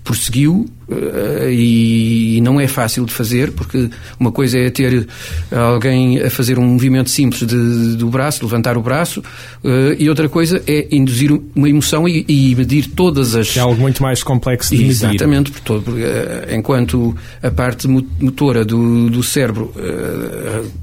prosseguiu 0.03 0.65
uh, 0.89 1.49
e 1.49 2.39
não 2.41 2.59
é 2.59 2.67
fácil 2.67 3.05
de 3.05 3.13
fazer, 3.13 3.51
porque 3.51 3.89
uma 4.19 4.31
coisa 4.31 4.57
é 4.57 4.69
ter 4.69 5.07
alguém 5.51 6.21
a 6.21 6.29
fazer 6.29 6.59
um 6.59 6.65
movimento 6.65 7.09
simples 7.09 7.45
de, 7.45 7.95
do 7.95 8.09
braço, 8.09 8.43
levantar 8.43 8.77
o 8.77 8.81
braço, 8.81 9.21
uh, 9.63 9.93
e 9.97 10.09
outra 10.09 10.27
coisa 10.27 10.61
é 10.67 10.87
induzir 10.91 11.31
uma 11.55 11.69
emoção 11.69 12.07
e, 12.07 12.25
e, 12.27 12.55
medir 12.55 12.87
todas 12.87 13.35
as. 13.35 13.55
É 13.55 13.59
algo 13.59 13.79
muito 13.79 14.01
mais 14.01 14.23
complexo 14.23 14.75
de 14.75 14.83
Exatamente, 14.83 15.25
medir. 15.25 15.51
Exatamente, 15.55 15.83
porque, 15.83 15.89
uh, 15.89 16.55
enquanto 16.55 17.15
a 17.41 17.51
parte 17.51 17.87
motora 17.87 18.65
do, 18.65 19.09
do 19.09 19.23
cérebro 19.23 19.73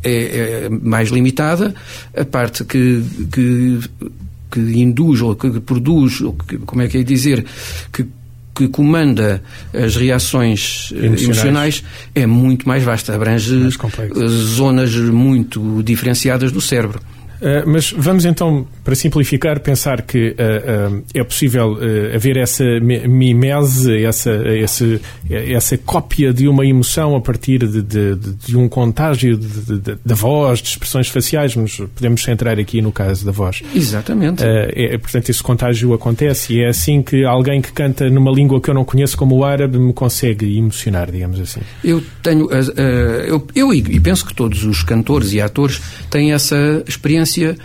é, 0.02 0.10
é, 0.64 0.68
mais 0.68 1.10
limitada, 1.10 1.74
a 2.16 2.24
parte 2.24 2.64
que, 2.64 3.02
que 3.32 3.80
que 4.50 4.60
induz 4.60 5.22
ou 5.22 5.36
que 5.36 5.60
produz, 5.60 6.20
ou 6.20 6.32
que, 6.32 6.58
como 6.58 6.82
é 6.82 6.88
que 6.88 6.98
é 6.98 7.02
dizer, 7.02 7.46
que 7.92 8.04
que 8.60 8.68
comanda 8.68 9.42
as 9.72 9.96
reações 9.96 10.92
emocionais, 10.92 11.22
emocionais 11.22 11.84
é 12.14 12.26
muito 12.26 12.68
mais 12.68 12.82
vasta, 12.84 13.14
abrange 13.14 13.56
mais 13.56 13.78
zonas 14.28 14.94
muito 14.94 15.82
diferenciadas 15.82 16.52
do 16.52 16.60
cérebro. 16.60 17.00
Uh, 17.40 17.66
mas 17.66 17.90
vamos 17.96 18.26
então, 18.26 18.66
para 18.84 18.94
simplificar, 18.94 19.60
pensar 19.60 20.02
que 20.02 20.28
uh, 20.30 20.92
uh, 20.92 21.04
é 21.14 21.24
possível 21.24 21.78
haver 22.14 22.36
essa 22.36 22.64
mimese, 22.80 24.04
essa, 24.04 24.30
essa, 24.30 25.00
essa 25.30 25.78
cópia 25.78 26.32
de 26.32 26.46
uma 26.46 26.66
emoção 26.66 27.16
a 27.16 27.20
partir 27.20 27.66
de, 27.66 27.82
de, 27.82 28.16
de 28.16 28.56
um 28.56 28.68
contágio 28.68 29.38
da 30.04 30.14
voz, 30.14 30.60
de 30.60 30.68
expressões 30.68 31.08
faciais, 31.08 31.56
mas 31.56 31.76
podemos 31.76 32.22
centrar 32.22 32.58
aqui 32.58 32.82
no 32.82 32.92
caso 32.92 33.24
da 33.24 33.32
voz. 33.32 33.62
Exatamente. 33.74 34.42
É, 34.44 34.98
portanto, 34.98 35.30
esse 35.30 35.42
contágio 35.42 35.94
acontece 35.94 36.54
e 36.54 36.62
é 36.62 36.68
assim 36.68 37.02
que 37.02 37.24
alguém 37.24 37.62
que 37.62 37.72
canta 37.72 38.10
numa 38.10 38.30
língua 38.30 38.60
que 38.60 38.68
eu 38.68 38.74
não 38.74 38.84
conheço, 38.84 39.16
como 39.16 39.36
o 39.36 39.44
árabe, 39.44 39.78
me 39.78 39.92
consegue 39.92 40.58
emocionar, 40.58 41.10
digamos 41.10 41.40
assim. 41.40 41.60
Eu 41.82 42.02
tenho, 42.22 42.48
eu, 43.26 43.46
eu 43.54 43.72
e 43.72 44.00
penso 44.00 44.26
que 44.26 44.34
todos 44.34 44.64
os 44.64 44.82
cantores 44.82 45.32
e 45.32 45.40
atores 45.40 45.80
têm 46.10 46.32
essa 46.32 46.82
experiência 46.86 47.29
ciência 47.30 47.56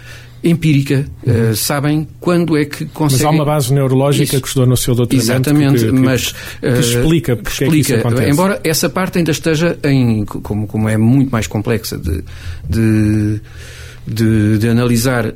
empírica, 0.44 1.08
uhum. 1.26 1.52
uh, 1.52 1.56
sabem 1.56 2.08
quando 2.20 2.56
é 2.56 2.66
que 2.66 2.86
conseguem... 2.86 3.26
Mas 3.26 3.34
há 3.34 3.36
uma 3.36 3.46
base 3.46 3.74
neurológica 3.74 4.36
Isso. 4.36 4.42
que 4.42 4.48
estudou 4.48 4.68
no 4.68 4.78
seu 4.78 4.94
doutoramento 4.94 5.32
Exatamente, 5.32 5.86
que, 5.86 5.92
que, 5.92 6.00
mas... 6.00 6.32
Que, 6.62 6.68
uh, 6.68 6.80
explica 6.80 7.36
porque 7.36 7.64
explica, 7.64 7.66
é 7.66 7.72
que 7.72 7.80
isso 7.80 7.96
acontece. 7.96 8.30
Embora 8.30 8.62
essa 8.64 8.88
parte 8.88 9.18
ainda 9.18 9.32
esteja 9.32 9.78
em... 9.84 10.24
Como, 10.24 10.68
como 10.68 10.88
é 10.88 10.98
muito 10.98 11.32
mais 11.32 11.48
complexa 11.48 11.98
de, 11.98 12.24
de, 12.70 13.42
de, 14.06 14.58
de 14.60 14.68
analisar 14.70 15.34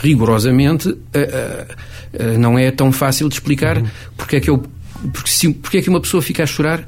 rigorosamente, 0.00 0.90
uh, 0.90 2.38
não 2.38 2.56
é 2.56 2.70
tão 2.70 2.92
fácil 2.92 3.28
de 3.28 3.34
explicar 3.34 3.78
uhum. 3.78 3.88
porque 4.16 4.36
é 4.36 4.40
que 4.40 4.48
eu... 4.50 4.62
Porque, 5.12 5.30
se, 5.30 5.52
porque 5.52 5.78
é 5.78 5.82
que 5.82 5.88
uma 5.88 6.00
pessoa 6.00 6.22
fica 6.22 6.44
a 6.44 6.46
chorar 6.46 6.86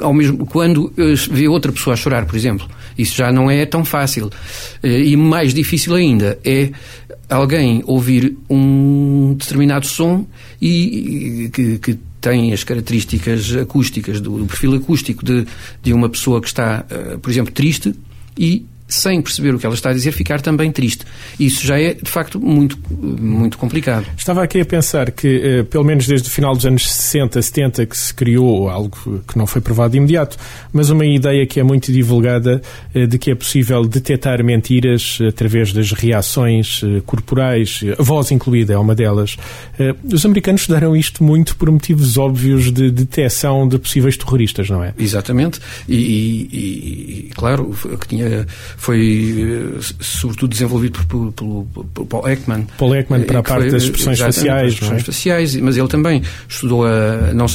ao 0.00 0.12
mesmo 0.14 0.46
quando 0.46 0.92
vê 1.30 1.48
outra 1.48 1.72
pessoa 1.72 1.94
a 1.94 1.96
chorar, 1.96 2.26
por 2.26 2.36
exemplo. 2.36 2.68
Isso 2.96 3.16
já 3.16 3.30
não 3.30 3.50
é 3.50 3.64
tão 3.64 3.84
fácil. 3.84 4.30
Eh, 4.82 5.02
e 5.02 5.16
mais 5.16 5.54
difícil 5.54 5.94
ainda 5.94 6.38
é 6.44 6.70
alguém 7.28 7.82
ouvir 7.86 8.36
um 8.48 9.34
determinado 9.38 9.86
som 9.86 10.26
e 10.60 11.50
que, 11.52 11.78
que 11.78 11.98
tem 12.20 12.52
as 12.52 12.64
características 12.64 13.54
acústicas 13.54 14.20
do, 14.20 14.38
do 14.38 14.46
perfil 14.46 14.74
acústico 14.74 15.24
de, 15.24 15.46
de 15.82 15.92
uma 15.92 16.08
pessoa 16.08 16.40
que 16.40 16.48
está, 16.48 16.84
por 17.22 17.30
exemplo, 17.30 17.52
triste 17.52 17.94
e 18.36 18.64
sem 18.88 19.20
perceber 19.20 19.54
o 19.54 19.58
que 19.58 19.66
ela 19.66 19.74
está 19.74 19.90
a 19.90 19.92
dizer, 19.92 20.12
ficar 20.12 20.40
também 20.40 20.72
triste. 20.72 21.04
Isso 21.38 21.66
já 21.66 21.78
é, 21.78 21.92
de 21.92 22.10
facto, 22.10 22.40
muito, 22.40 22.78
muito 22.90 23.58
complicado. 23.58 24.06
Estava 24.16 24.42
aqui 24.42 24.60
a 24.60 24.64
pensar 24.64 25.10
que, 25.10 25.28
eh, 25.44 25.62
pelo 25.64 25.84
menos 25.84 26.06
desde 26.06 26.28
o 26.28 26.30
final 26.30 26.54
dos 26.56 26.64
anos 26.64 26.90
60, 26.90 27.42
70, 27.42 27.86
que 27.86 27.96
se 27.96 28.14
criou 28.14 28.70
algo 28.70 29.22
que 29.28 29.36
não 29.36 29.46
foi 29.46 29.60
provado 29.60 29.92
de 29.92 29.98
imediato, 29.98 30.38
mas 30.72 30.88
uma 30.88 31.04
ideia 31.04 31.46
que 31.46 31.60
é 31.60 31.62
muito 31.62 31.92
divulgada 31.92 32.62
eh, 32.94 33.06
de 33.06 33.18
que 33.18 33.30
é 33.30 33.34
possível 33.34 33.84
detectar 33.86 34.42
mentiras 34.42 35.18
através 35.28 35.70
das 35.72 35.92
reações 35.92 36.80
eh, 36.82 37.02
corporais, 37.04 37.82
a 37.98 38.02
voz 38.02 38.30
incluída 38.30 38.72
é 38.72 38.78
uma 38.78 38.94
delas. 38.94 39.36
Os 40.10 40.24
americanos 40.24 40.62
estudaram 40.62 40.96
isto 40.96 41.22
muito 41.22 41.56
por 41.56 41.70
motivos 41.70 42.16
óbvios 42.16 42.72
de 42.72 42.90
detecção 42.90 43.68
de 43.68 43.78
possíveis 43.78 44.16
terroristas, 44.16 44.70
não 44.70 44.82
é? 44.82 44.94
Exatamente. 44.98 45.60
E, 45.88 45.96
e, 45.96 47.28
e 47.28 47.30
claro, 47.34 47.74
que 48.00 48.08
tinha 48.08 48.46
foi 48.78 49.74
eh, 49.76 49.80
sobretudo 50.00 50.50
desenvolvido 50.50 51.04
por, 51.04 51.32
por, 51.32 51.66
por 51.92 52.06
Paul 52.06 52.28
Ekman. 52.28 52.66
Paul 52.78 52.94
Ekman 52.94 53.22
para 53.24 53.40
a 53.40 53.42
parte 53.42 53.62
foi, 53.62 53.70
das 53.72 53.82
expressões 53.82 54.20
faciais. 54.20 54.72
expressões 54.72 55.02
é? 55.02 55.04
faciais, 55.04 55.56
mas 55.56 55.76
ele 55.76 55.88
também 55.88 56.22
estudou 56.48 56.86
a, 56.86 57.34
não, 57.34 57.46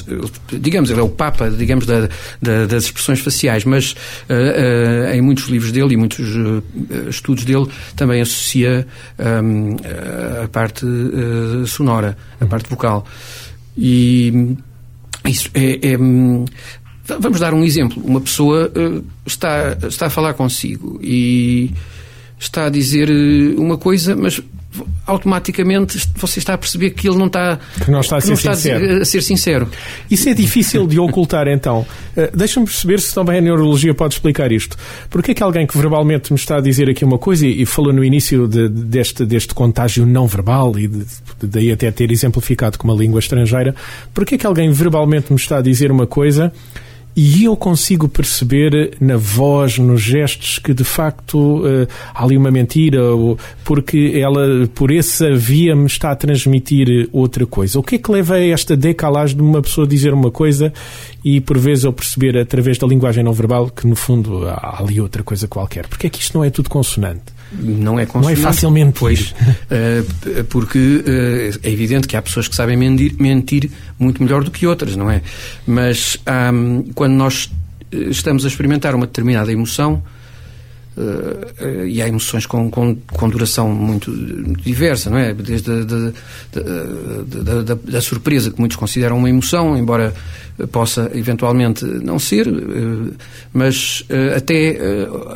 digamos, 0.51 0.91
ele 0.91 0.99
é 0.99 1.03
o 1.03 1.09
papa, 1.09 1.49
digamos, 1.49 1.85
da, 1.85 2.09
da, 2.41 2.65
das 2.65 2.83
expressões 2.83 3.21
faciais, 3.21 3.63
mas 3.63 3.93
uh, 3.93 4.33
uh, 4.33 5.13
em 5.13 5.21
muitos 5.21 5.45
livros 5.45 5.71
dele 5.71 5.93
e 5.93 5.97
muitos 5.97 6.35
uh, 6.35 6.61
estudos 7.09 7.45
dele 7.45 7.67
também 7.95 8.21
associa 8.21 8.85
um, 9.17 9.77
a 10.43 10.47
parte 10.49 10.85
sonora, 11.65 12.17
a 12.39 12.45
parte 12.45 12.69
vocal. 12.69 13.07
E 13.77 14.55
isso 15.25 15.49
é, 15.53 15.93
é 15.93 15.97
Vamos 17.05 17.39
dar 17.39 17.53
um 17.53 17.63
exemplo. 17.63 18.01
Uma 18.03 18.21
pessoa 18.21 18.71
uh, 18.75 19.03
está, 19.25 19.77
está 19.87 20.05
a 20.05 20.09
falar 20.09 20.33
consigo 20.33 20.99
e 21.01 21.71
está 22.39 22.65
a 22.65 22.69
dizer 22.69 23.09
eh, 23.09 23.55
uma 23.57 23.77
coisa, 23.77 24.15
mas 24.15 24.41
automaticamente 25.05 25.99
você 26.15 26.39
está 26.39 26.53
a 26.53 26.57
perceber 26.57 26.91
que 26.91 27.07
ele 27.07 27.17
não 27.17 27.27
está, 27.27 27.59
que 27.83 27.91
não 27.91 27.99
está, 27.99 28.17
a, 28.17 28.21
ser 28.21 28.27
não 28.27 28.33
está 28.33 28.55
sincero. 28.55 29.01
a, 29.01 29.05
ser 29.05 29.21
sincero. 29.21 29.69
Isso 30.09 30.27
é 30.29 30.33
difícil 30.33 30.87
de 30.87 30.99
ocultar, 30.99 31.47
então. 31.47 31.85
Uh, 32.15 32.35
Deixa-me 32.35 32.65
perceber 32.65 32.99
se 32.99 33.13
também 33.13 33.37
a 33.37 33.41
neurologia 33.41 33.93
pode 33.93 34.15
explicar 34.15 34.51
isto. 34.51 34.77
Porque 35.09 35.31
é 35.31 35.33
que 35.33 35.43
alguém 35.43 35.67
que 35.67 35.77
verbalmente 35.77 36.31
me 36.31 36.39
está 36.39 36.57
a 36.57 36.61
dizer 36.61 36.89
aqui 36.89 37.05
uma 37.05 37.17
coisa 37.17 37.45
e, 37.45 37.61
e 37.61 37.65
falou 37.65 37.93
no 37.93 38.03
início 38.03 38.47
de, 38.47 38.67
deste, 38.69 39.25
deste 39.25 39.53
contágio 39.53 40.05
não 40.05 40.25
verbal 40.25 40.77
e 40.79 40.87
de, 40.87 40.99
de, 40.99 41.47
daí 41.47 41.71
até 41.71 41.91
ter 41.91 42.11
exemplificado 42.11 42.77
com 42.77 42.87
uma 42.87 42.97
língua 42.97 43.19
estrangeira, 43.19 43.75
porque 44.13 44.35
é 44.35 44.37
que 44.37 44.47
alguém 44.47 44.71
verbalmente 44.71 45.31
me 45.31 45.37
está 45.37 45.57
a 45.57 45.61
dizer 45.61 45.91
uma 45.91 46.07
coisa 46.07 46.51
e 47.15 47.43
eu 47.43 47.55
consigo 47.55 48.07
perceber 48.07 48.97
na 48.99 49.17
voz, 49.17 49.77
nos 49.77 50.01
gestos, 50.01 50.57
que 50.57 50.73
de 50.73 50.83
facto 50.83 51.59
uh, 51.59 51.87
há 52.13 52.23
ali 52.23 52.35
uma 52.35 52.49
mentira, 52.49 52.99
porque 53.63 54.13
ela, 54.15 54.67
por 54.73 54.91
essa 54.91 55.35
via, 55.35 55.75
me 55.75 55.85
está 55.85 56.11
a 56.11 56.15
transmitir 56.15 57.07
outra 57.11 57.45
coisa. 57.45 57.79
O 57.79 57.83
que 57.83 57.95
é 57.95 57.97
que 57.99 58.11
leva 58.11 58.35
a 58.35 58.45
esta 58.45 58.75
decalagem 58.75 59.37
de 59.37 59.43
uma 59.43 59.61
pessoa 59.61 59.85
dizer 59.85 60.13
uma 60.13 60.31
coisa 60.31 60.73
e 61.23 61.39
por 61.39 61.57
vezes 61.57 61.83
eu 61.83 61.93
perceber 61.93 62.37
através 62.37 62.77
da 62.77 62.87
linguagem 62.87 63.23
não 63.23 63.33
verbal 63.33 63.69
que 63.69 63.85
no 63.87 63.95
fundo 63.95 64.47
há 64.47 64.81
ali 64.81 64.99
outra 64.99 65.23
coisa 65.23 65.47
qualquer? 65.47 65.87
Porque 65.87 66.07
é 66.07 66.09
que 66.09 66.19
isto 66.19 66.37
não 66.37 66.43
é 66.43 66.49
tudo 66.49 66.69
consonante? 66.69 67.33
Não 67.59 67.99
é. 67.99 68.07
Não 68.13 68.29
é 68.29 68.35
facilmente. 68.35 68.99
Pois, 68.99 69.31
uh, 69.31 70.43
porque 70.49 70.79
uh, 70.79 71.59
é 71.63 71.71
evidente 71.71 72.07
que 72.07 72.17
há 72.17 72.21
pessoas 72.21 72.47
que 72.47 72.55
sabem 72.55 72.75
mentir, 72.77 73.15
mentir, 73.19 73.69
muito 73.99 74.21
melhor 74.23 74.43
do 74.43 74.51
que 74.51 74.65
outras, 74.65 74.95
não 74.95 75.09
é? 75.09 75.21
Mas 75.65 76.17
um, 76.53 76.83
quando 76.93 77.13
nós 77.13 77.49
estamos 77.91 78.45
a 78.45 78.47
experimentar 78.47 78.95
uma 78.95 79.05
determinada 79.05 79.51
emoção, 79.51 80.01
Uh, 80.95 81.01
uh, 81.65 81.87
e 81.87 82.03
há 82.03 82.07
emoções 82.07 82.45
com, 82.45 82.69
com, 82.69 82.95
com 82.95 83.27
duração 83.27 83.67
muito, 83.73 84.15
diversa, 84.61 85.09
não 85.09 85.17
é? 85.17 85.33
Desde 85.33 85.71
a 85.71 85.83
da, 87.63 87.73
da, 87.73 87.99
surpresa, 87.99 88.51
que 88.51 88.59
muitos 88.59 88.77
consideram 88.77 89.17
uma 89.17 89.27
emoção, 89.27 89.75
embora 89.75 90.13
possa 90.71 91.09
eventualmente 91.15 91.83
não 91.83 92.19
ser, 92.19 92.47
uh, 92.47 93.11
mas 93.51 94.05
até 94.37 94.77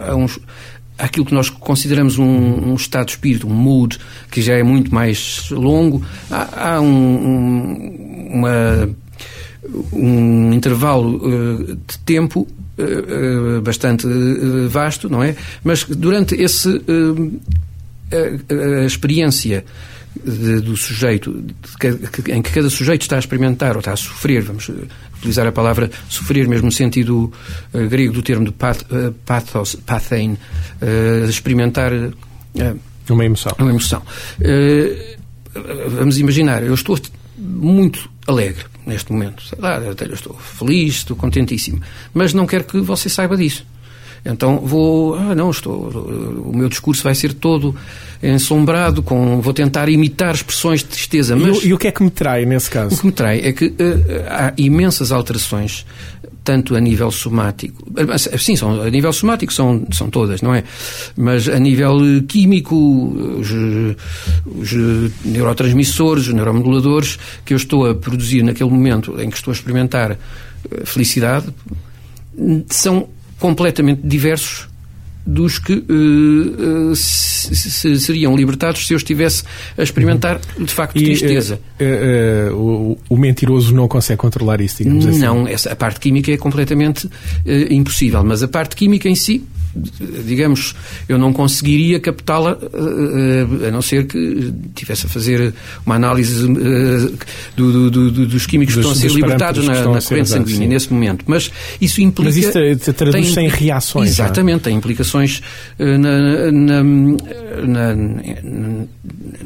a 0.08 0.16
uns 0.16 0.40
aquilo 0.98 1.26
que 1.26 1.34
nós 1.34 1.50
consideramos 1.50 2.18
um, 2.18 2.26
um, 2.26 2.76
estado 2.76 3.06
de 3.08 3.12
espírito, 3.12 3.48
um 3.48 3.54
mood, 3.54 4.00
que 4.32 4.42
já 4.42 4.54
é 4.54 4.64
muito 4.64 4.94
mais 4.94 5.50
longo, 5.52 6.04
há, 6.30 6.76
há 6.76 6.82
um, 6.82 6.88
um, 6.88 8.30
uma, 8.34 8.90
um 9.94 10.54
intervalo 10.54 11.18
uh, 11.18 11.66
de 11.76 12.00
tempo 12.06 12.48
uh, 12.78 13.58
uh, 13.58 13.62
bastante 13.62 14.08
vasto, 14.70 15.10
não 15.10 15.24
é? 15.24 15.36
Mas 15.64 15.84
durante 15.84 16.36
esse 16.36 16.82
a, 18.12 18.82
a 18.82 18.86
experiência 18.86 19.66
de, 20.24 20.62
do 20.62 20.76
sujeito, 20.76 21.32
de, 21.32 22.32
em 22.32 22.42
que 22.42 22.52
cada 22.52 22.70
sujeito 22.70 23.02
está 23.02 23.16
a 23.18 23.20
experimentar 23.20 23.74
ou 23.74 23.80
está 23.80 23.94
a 23.94 23.96
sofrer, 23.96 24.42
vamos 24.42 24.70
utilizar 25.18 25.48
a 25.48 25.52
palavra 25.52 25.90
sofrer, 26.10 26.48
mesmo 26.48 26.66
no 26.66 26.72
sentido 26.72 27.32
uh, 27.74 27.88
grego 27.88 28.14
do 28.14 28.22
termo 28.22 28.46
de 28.46 28.52
path, 28.52 28.84
uh, 28.92 29.12
pathos, 29.26 29.76
pathein, 29.76 30.38
uh, 30.82 31.30
experimentar 31.30 31.92
uma 33.10 33.26
emoção. 33.26 33.54
Uma 33.60 33.70
emoção. 33.70 34.02
vamos 35.92 36.18
imaginar, 36.18 36.64
eu 36.64 36.74
estou 36.74 37.00
muito 37.38 38.10
alegre 38.28 38.66
neste 38.86 39.12
momento. 39.12 39.44
Eu 40.08 40.14
estou 40.14 40.36
feliz, 40.38 40.96
estou 40.96 41.16
contentíssimo. 41.16 41.82
Mas 42.14 42.34
não 42.34 42.48
quero 42.48 42.64
que 42.64 42.80
você 42.80 43.10
saiba 43.10 43.38
disso. 43.38 43.66
Então 44.28 44.60
vou, 44.60 45.16
ah, 45.16 45.34
não, 45.34 45.50
estou, 45.50 45.90
o 46.46 46.56
meu 46.56 46.68
discurso 46.68 47.02
vai 47.02 47.16
ser 47.16 47.34
todo 47.34 47.74
ensombrado, 48.22 49.02
com, 49.02 49.40
vou 49.40 49.54
tentar 49.54 49.88
imitar 49.90 50.36
expressões 50.36 50.82
de 50.82 50.88
tristeza. 50.88 51.36
Mas 51.36 51.58
e, 51.64 51.68
o, 51.68 51.68
e 51.70 51.74
o 51.74 51.78
que 51.78 51.88
é 51.88 51.92
que 51.92 52.04
me 52.04 52.10
trai 52.10 52.46
nesse 52.46 52.70
caso? 52.70 52.96
O 52.96 52.98
que 52.98 53.06
me 53.06 53.12
trai 53.12 53.40
é 53.40 53.54
que 53.54 53.68
uh, 53.68 53.74
há 54.30 54.54
imensas 54.58 55.12
alterações 55.12 55.86
tanto 56.44 56.78
a 56.78 56.80
nível 56.80 57.12
somático, 57.12 57.86
sim, 58.38 58.56
são, 58.56 58.82
a 58.82 58.90
nível 58.90 59.12
somático 59.12 59.52
são, 59.52 59.86
são 59.92 60.10
todas, 60.10 60.42
não 60.42 60.56
é? 60.56 60.64
Mas 61.18 61.50
a 61.50 61.60
nível 61.60 61.98
químico, 62.26 62.74
os, 63.38 63.50
os 64.46 64.72
neurotransmissores, 65.26 66.28
os 66.28 66.34
neuromoduladores 66.34 67.20
que 67.44 67.54
eu 67.54 67.58
estou 67.58 67.90
a 67.90 67.94
produzir 67.94 68.44
naquele 68.44 68.70
momento 68.70 69.20
em 69.20 69.30
que 69.30 69.36
estou 69.36 69.52
a 69.52 69.56
experimentar 69.56 70.12
eh, 70.12 70.18
felicidade, 70.86 71.48
são 72.70 73.10
completamente 73.40 74.02
diversos 74.04 74.68
dos 75.28 75.60
que 75.60 75.74
uh, 75.74 76.96
se, 76.96 78.00
seriam 78.00 78.34
libertados 78.36 78.88
se 78.88 78.94
eu 78.94 78.98
estivesse 78.98 79.44
a 79.78 79.84
experimentar, 79.84 80.40
de 80.58 80.74
facto, 80.74 80.98
e, 80.98 81.04
tristeza. 81.04 81.60
Uh, 81.80 82.54
uh, 82.54 82.56
o, 82.56 82.98
o, 83.10 83.18
mentiroso 83.18 83.76
não 83.76 83.90
consegue 83.90 84.18
controlar 84.18 84.62
isso, 84.62 84.78
digamos 84.78 85.04
não, 85.04 85.12
assim? 85.12 85.20
Não, 85.20 85.48
essa, 85.48 85.74
a 85.74 85.76
parte 85.76 86.00
química 86.00 86.32
é 86.32 86.38
completamente 86.38 87.10
impossível, 87.70 88.24
mas 88.24 88.42
a 88.42 88.48
parte 88.48 88.76
química 88.76 89.10
em 89.10 89.16
si 89.16 89.44
digamos, 90.26 90.76
eu 91.08 91.18
não 91.18 91.34
conseguiria 91.34 92.00
captá-la 92.00 92.58
a 93.68 93.72
não 93.72 93.82
ser 93.82 94.06
que 94.06 94.54
tivesse 94.76 95.06
a 95.06 95.10
fazer 95.10 95.54
uma 95.86 95.96
análise 95.96 96.48
do, 97.56 97.90
do, 97.90 98.12
do, 98.12 98.26
dos 98.28 98.46
químicos 98.46 98.76
dos, 98.76 98.86
que 98.86 98.92
estão 98.92 99.08
a 99.08 99.10
ser 99.10 99.16
libertados 99.16 99.66
na, 99.66 99.74
na 99.74 100.02
corrente 100.02 100.30
sanguínea 100.30 100.62
sim. 100.62 100.68
nesse 100.68 100.94
momento. 100.94 101.26
Mas 101.28 101.52
isso 101.80 102.02
implica. 102.02 102.30
Mas 102.30 102.38
isso 102.38 102.94
traduz 102.94 103.34
tem, 103.34 103.46
em 103.46 103.50
reações. 103.50 104.10
Exatamente, 104.10 104.64
tem 104.64 104.76
implicações 104.76 105.42
na, 105.78 106.52
na, 106.52 106.84
na, 107.64 107.96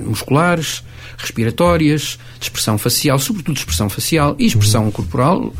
musculares, 0.05 0.83
respiratórias, 1.17 2.17
de 2.39 2.45
expressão 2.45 2.77
facial, 2.77 3.19
sobretudo 3.19 3.55
de 3.55 3.59
expressão 3.61 3.89
facial 3.89 4.35
e 4.39 4.45
expressão 4.45 4.85
uhum. 4.85 4.91
corporal. 4.91 5.53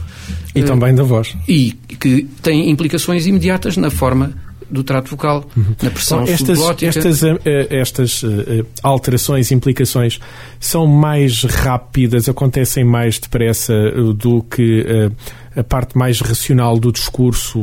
E 0.54 0.64
também 0.64 0.94
da 0.94 1.04
voz. 1.04 1.36
E 1.48 1.72
que 2.00 2.28
tem 2.42 2.70
implicações 2.70 3.26
imediatas 3.26 3.78
na 3.78 3.90
forma 3.90 4.34
do 4.72 4.84
trato 4.84 5.10
vocal, 5.10 5.46
uhum. 5.56 5.76
na 5.82 5.92
pressão 5.92 6.24
estas, 6.24 6.60
estas, 6.82 7.22
uh, 7.22 7.40
estas 7.70 8.24
uh, 8.24 8.66
alterações, 8.82 9.52
implicações, 9.52 10.20
são 10.60 10.88
mais 10.88 11.44
rápidas, 11.44 12.30
acontecem 12.30 12.84
mais 12.84 13.20
depressa 13.20 13.74
do 14.16 14.42
que 14.44 15.12
a 15.56 15.64
parte 15.64 15.98
mais 15.98 16.20
racional 16.22 16.80
do 16.80 16.92
discurso 16.92 17.60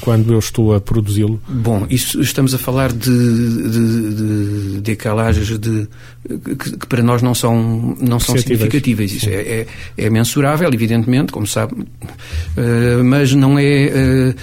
quando 0.00 0.32
eu 0.32 0.38
estou 0.38 0.74
a 0.74 0.80
produzi-lo? 0.80 1.40
Bom, 1.48 1.86
isso 1.88 2.20
estamos 2.20 2.54
a 2.54 2.58
falar 2.58 2.92
de, 2.92 3.70
de, 3.70 4.14
de 4.74 4.80
decalagens 4.80 5.58
de, 5.58 5.88
que, 6.26 6.76
que, 6.76 6.86
para 6.86 7.02
nós 7.02 7.22
não 7.22 7.34
são, 7.34 7.96
não 8.00 8.18
são 8.18 8.36
significativas. 8.36 9.12
Isso 9.12 9.28
é, 9.28 9.34
é, 9.34 9.66
é, 9.96 10.10
mensurável, 10.10 10.68
evidentemente, 10.72 11.32
como 11.32 11.46
sabe, 11.46 11.86
mas 13.04 13.32
não 13.32 13.58
é 13.58 14.34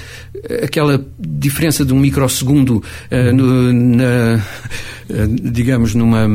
aquela 0.64 1.04
diferença 1.20 1.84
de 1.84 1.94
um 1.94 2.00
microsegundo 2.00 2.78
uh, 2.78 3.34
no, 3.34 3.74
na, 3.74 4.42
uh, 5.10 5.52
digamos, 5.52 5.96
numa 5.96 6.28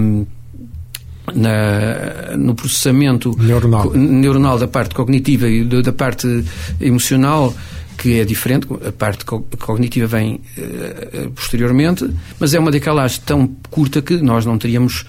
na, 1.34 2.36
no 2.36 2.54
processamento 2.54 3.36
neuronal. 3.38 3.92
neuronal 3.92 4.58
da 4.58 4.68
parte 4.68 4.94
cognitiva 4.94 5.48
e 5.48 5.64
da 5.64 5.92
parte 5.92 6.44
emocional 6.80 7.54
que 8.00 8.18
é 8.18 8.24
diferente, 8.24 8.66
a 8.86 8.92
parte 8.92 9.26
cognitiva 9.26 10.06
vem 10.06 10.40
uh, 10.56 11.30
posteriormente, 11.32 12.08
mas 12.38 12.54
é 12.54 12.58
uma 12.58 12.70
decalagem 12.70 13.20
tão 13.26 13.46
curta 13.68 14.00
que 14.00 14.16
nós 14.16 14.46
não 14.46 14.56
teríamos 14.56 15.04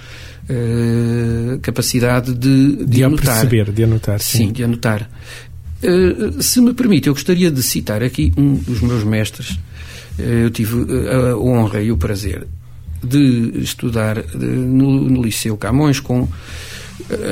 uh, 0.50 1.58
capacidade 1.62 2.34
de, 2.34 2.76
de, 2.76 2.86
de 2.86 3.04
anotar. 3.06 3.40
perceber, 3.40 3.72
de 3.72 3.84
anotar. 3.86 4.20
Sim, 4.20 4.38
sim 4.38 4.52
de 4.52 4.66
anotar. 4.66 5.10
Uh, 5.82 6.44
se 6.44 6.60
me 6.60 6.74
permite, 6.74 7.08
eu 7.08 7.14
gostaria 7.14 7.50
de 7.50 7.64
citar 7.64 8.04
aqui 8.04 8.34
um 8.36 8.56
dos 8.56 8.82
meus 8.82 9.06
mestres. 9.06 9.58
Eu 10.20 10.50
tive 10.50 10.76
a 11.10 11.38
honra 11.38 11.82
e 11.82 11.94
o 11.94 11.98
prazer 11.98 12.46
de 13.04 13.60
estudar 13.62 14.22
de, 14.22 14.46
no, 14.46 15.10
no, 15.10 15.22
Liceu 15.22 15.58
Camões 15.58 16.00
com 16.00 16.28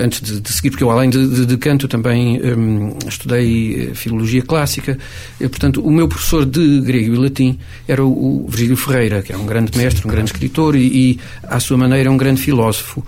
antes 0.04 0.22
de, 0.22 0.42
de, 0.42 0.52
seguir, 0.52 0.72
porque 0.72 0.84
eu 0.84 0.90
além 0.90 1.10
de, 1.10 1.46
de 1.46 1.58
canto 1.58 1.88
também 1.88 2.42
um, 2.42 2.98
estudei 3.08 3.92
filologia 3.94 4.42
clássica, 4.42 4.98
e, 5.40 5.48
portanto 5.48 5.82
o 5.82 5.92
meu 5.92 6.08
professor 6.08 6.46
de 6.46 6.82
grego 6.82 7.14
e 7.14 7.18
latim 7.18 7.60
era 7.88 8.04
o, 8.04 8.46
o 8.46 8.48
Virgílio 8.50 8.76
Ferreira, 8.76 9.22
que 9.22 9.32
é 9.32 9.38
um 9.38 9.46
grande 9.46 9.78
mestre, 9.78 10.06
um 10.08 10.10
grande 10.10 10.32
escritor 10.32 10.76
e, 10.76 11.12
e 11.12 11.20
à 11.44 11.60
sua 11.60 11.78
maneira 11.78 12.12
um 12.12 12.18
grande 12.18 12.42
filósofo. 12.42 13.06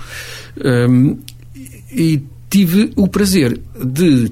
Um, 0.63 1.17
e 1.91 2.21
tive 2.49 2.91
o 2.95 3.07
prazer 3.07 3.59
de 3.83 4.31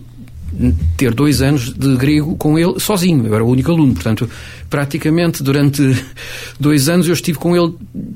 ter 0.98 1.14
dois 1.14 1.42
anos 1.42 1.74
de 1.74 1.96
grego 1.98 2.36
com 2.36 2.58
ele 2.58 2.80
sozinho. 2.80 3.26
Eu 3.26 3.36
era 3.36 3.44
o 3.44 3.50
único 3.50 3.72
aluno, 3.72 3.94
portanto, 3.94 4.30
praticamente 4.70 5.44
durante 5.44 5.82
dois 6.60 6.90
anos 6.90 7.08
eu 7.08 7.14
estive 7.14 7.38
com 7.38 7.56
ele 7.56 7.74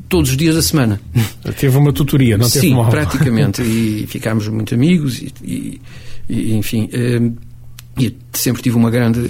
todos 0.10 0.32
os 0.32 0.38
dias 0.38 0.56
da 0.56 0.62
semana. 0.62 1.00
Teve 1.60 1.78
uma 1.78 1.94
tutoria, 1.94 2.38
não 2.38 2.50
teve 2.50 2.68
Sim, 2.68 2.74
uma 2.74 2.90
praticamente. 2.90 3.62
E 3.62 4.06
ficámos 4.08 4.48
muito 4.48 4.74
amigos 4.74 5.22
e, 5.22 5.34
e, 5.44 5.82
e 6.30 6.54
enfim. 6.56 6.90
Hum, 6.94 7.34
e 7.98 8.16
sempre 8.34 8.64
tive 8.64 8.76
uma 8.76 8.90
grande, 8.90 9.30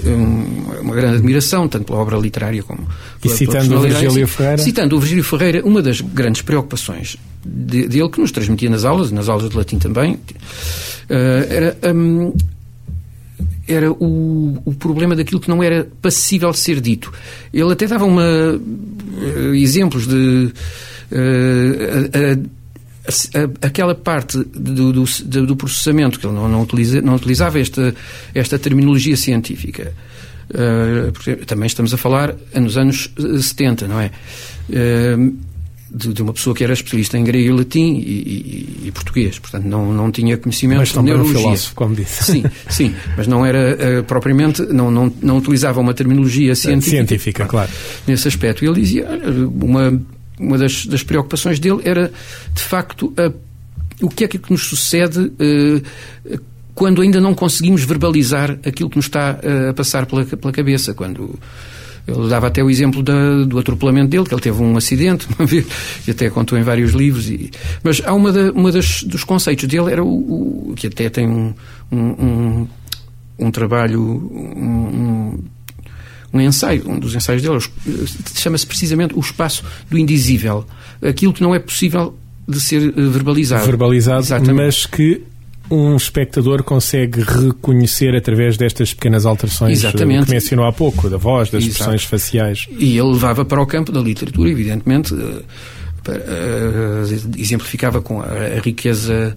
uma 0.81 0.95
grande 0.95 1.17
admiração, 1.17 1.67
tanto 1.67 1.85
pela 1.85 1.99
obra 1.99 2.17
literária 2.17 2.63
como 2.63 2.87
pela, 3.21 3.33
e 3.33 3.37
citando 3.37 3.75
o 3.75 3.81
Virgílio 3.81 4.25
Ferreira? 4.25 4.57
Citando 4.57 4.95
o 4.95 4.99
Virgílio 4.99 5.23
Ferreira, 5.23 5.65
uma 5.65 5.81
das 5.81 5.99
grandes 5.99 6.41
preocupações 6.41 7.17
dele, 7.43 8.07
que 8.09 8.21
nos 8.21 8.31
transmitia 8.31 8.69
nas 8.69 8.85
aulas, 8.85 9.11
nas 9.11 9.27
aulas 9.27 9.49
de 9.49 9.57
latim 9.57 9.79
também, 9.79 10.17
eh, 11.09 11.47
era 11.49 11.93
um, 11.93 12.33
era 13.67 13.91
o, 13.91 14.61
o 14.65 14.73
problema 14.73 15.15
daquilo 15.15 15.39
que 15.39 15.49
não 15.49 15.63
era 15.63 15.87
passível 16.01 16.51
de 16.51 16.59
ser 16.59 16.81
dito. 16.81 17.11
Ele 17.53 17.71
até 17.71 17.87
dava 17.87 18.05
uma, 18.05 18.23
uh, 18.23 19.55
exemplos 19.55 20.07
de. 20.07 20.51
Uh, 21.11 22.49
aquela 23.61 23.93
parte 23.93 24.37
do, 24.37 24.93
do, 24.93 25.45
do, 25.45 25.55
processamento 25.57 26.17
que 26.17 26.25
ele 26.25 26.33
não, 26.33 26.47
não, 26.47 26.61
utiliza, 26.61 27.01
não 27.01 27.15
utilizava 27.15 27.59
esta, 27.59 27.93
esta 28.33 28.57
terminologia 28.57 29.17
científica. 29.17 29.93
Uh, 30.49 31.45
também 31.45 31.67
estamos 31.67 31.93
a 31.93 31.97
falar 31.97 32.35
nos 32.55 32.77
anos 32.77 33.09
70, 33.41 33.87
não 33.87 33.99
é? 33.99 34.11
Uh, 34.69 35.35
de, 35.93 36.13
de, 36.13 36.21
uma 36.21 36.33
pessoa 36.33 36.55
que 36.55 36.63
era 36.63 36.73
especialista 36.73 37.17
em 37.17 37.23
grego 37.23 37.47
e 37.47 37.51
latim 37.51 37.95
e, 37.95 38.79
e, 38.83 38.87
e 38.87 38.91
português, 38.91 39.37
portanto 39.37 39.65
não, 39.65 39.93
não 39.93 40.11
tinha 40.11 40.37
conhecimento 40.37 40.79
mas 40.79 40.89
de 40.89 41.01
neurologia. 41.01 41.37
Um 41.37 41.41
filósofo, 41.41 41.75
como 41.75 41.95
disse. 41.95 42.23
Sim, 42.23 42.43
sim, 42.69 42.95
mas 43.15 43.27
não 43.27 43.45
era 43.45 43.77
uh, 43.99 44.03
propriamente, 44.03 44.61
não, 44.63 44.89
não, 44.89 45.13
não 45.21 45.37
utilizava 45.37 45.79
uma 45.79 45.93
terminologia 45.93 46.55
científica. 46.55 46.97
Científica, 46.97 47.45
claro. 47.45 47.69
Nesse 48.07 48.27
aspecto. 48.27 48.65
Ele 48.65 48.81
dizia, 48.81 49.07
uma, 49.61 50.01
uma 50.39 50.57
das, 50.57 50.85
das 50.85 51.03
preocupações 51.03 51.59
dele 51.59 51.81
era, 51.83 52.11
de 52.53 52.61
facto, 52.61 53.13
a, 53.17 53.31
o 54.01 54.09
que 54.09 54.23
é 54.23 54.27
que 54.27 54.39
nos 54.49 54.63
sucede 54.63 55.19
uh, 55.19 56.41
quando 56.73 57.01
ainda 57.01 57.21
não 57.21 57.35
conseguimos 57.35 57.83
verbalizar 57.83 58.57
aquilo 58.65 58.89
que 58.89 58.95
nos 58.95 59.05
está 59.05 59.39
uh, 59.43 59.69
a 59.69 59.73
passar 59.73 60.05
pela, 60.05 60.25
pela 60.25 60.51
cabeça, 60.51 60.93
quando 60.93 61.39
ele 62.07 62.27
dava 62.27 62.47
até 62.47 62.63
o 62.63 62.69
exemplo 62.69 63.01
da, 63.01 63.43
do 63.45 63.57
atropelamento 63.57 64.09
dele, 64.09 64.25
que 64.25 64.33
ele 64.33 64.41
teve 64.41 64.61
um 64.61 64.75
acidente, 64.75 65.27
uma 65.37 65.45
vez, 65.45 65.65
e 66.07 66.11
até 66.11 66.29
contou 66.29 66.57
em 66.57 66.63
vários 66.63 66.91
livros. 66.91 67.29
E, 67.29 67.49
mas 67.81 68.01
há 68.05 68.13
uma, 68.13 68.31
da, 68.31 68.51
uma 68.51 68.71
das, 68.71 69.03
dos 69.03 69.23
conceitos 69.23 69.67
dele, 69.67 69.91
era 69.91 70.03
o, 70.03 70.71
o 70.71 70.73
que 70.75 70.87
até 70.87 71.09
tem 71.09 71.27
um, 71.27 71.53
um, 71.91 71.97
um, 71.99 72.67
um 73.39 73.51
trabalho, 73.51 74.01
um, 74.01 75.39
um 76.33 76.41
ensaio, 76.41 76.89
um 76.89 76.99
dos 76.99 77.15
ensaios 77.15 77.41
dele, 77.41 77.59
chama-se 78.35 78.65
precisamente 78.65 79.15
o 79.15 79.19
espaço 79.19 79.63
do 79.89 79.97
indizível. 79.97 80.65
Aquilo 81.01 81.31
que 81.31 81.41
não 81.41 81.53
é 81.55 81.59
possível 81.59 82.17
de 82.47 82.59
ser 82.59 82.89
eh, 82.89 82.91
verbalizado. 82.95 83.65
Verbalizado, 83.65 84.21
Exatamente. 84.21 84.53
mas 84.53 84.85
que 84.85 85.23
um 85.73 85.95
espectador 85.95 86.63
consegue 86.63 87.21
reconhecer 87.21 88.15
através 88.15 88.57
destas 88.57 88.93
pequenas 88.93 89.25
alterações 89.25 89.83
eh, 89.83 89.87
Exatamente. 89.87 90.25
que 90.25 90.31
mencionou 90.31 90.65
há 90.65 90.71
pouco, 90.71 91.09
da 91.09 91.17
voz, 91.17 91.49
das 91.49 91.63
Exato. 91.63 91.71
expressões 91.71 92.03
faciais. 92.03 92.67
E 92.77 92.97
ele 92.97 93.11
levava 93.11 93.43
para 93.43 93.61
o 93.61 93.65
campo 93.65 93.91
da 93.91 93.99
literatura, 93.99 94.49
evidentemente, 94.49 95.13
eh, 95.13 95.41
uh, 96.07 97.37
exemplificava 97.37 98.01
com 98.01 98.21
a, 98.21 98.25
a 98.25 98.59
riqueza 98.59 99.35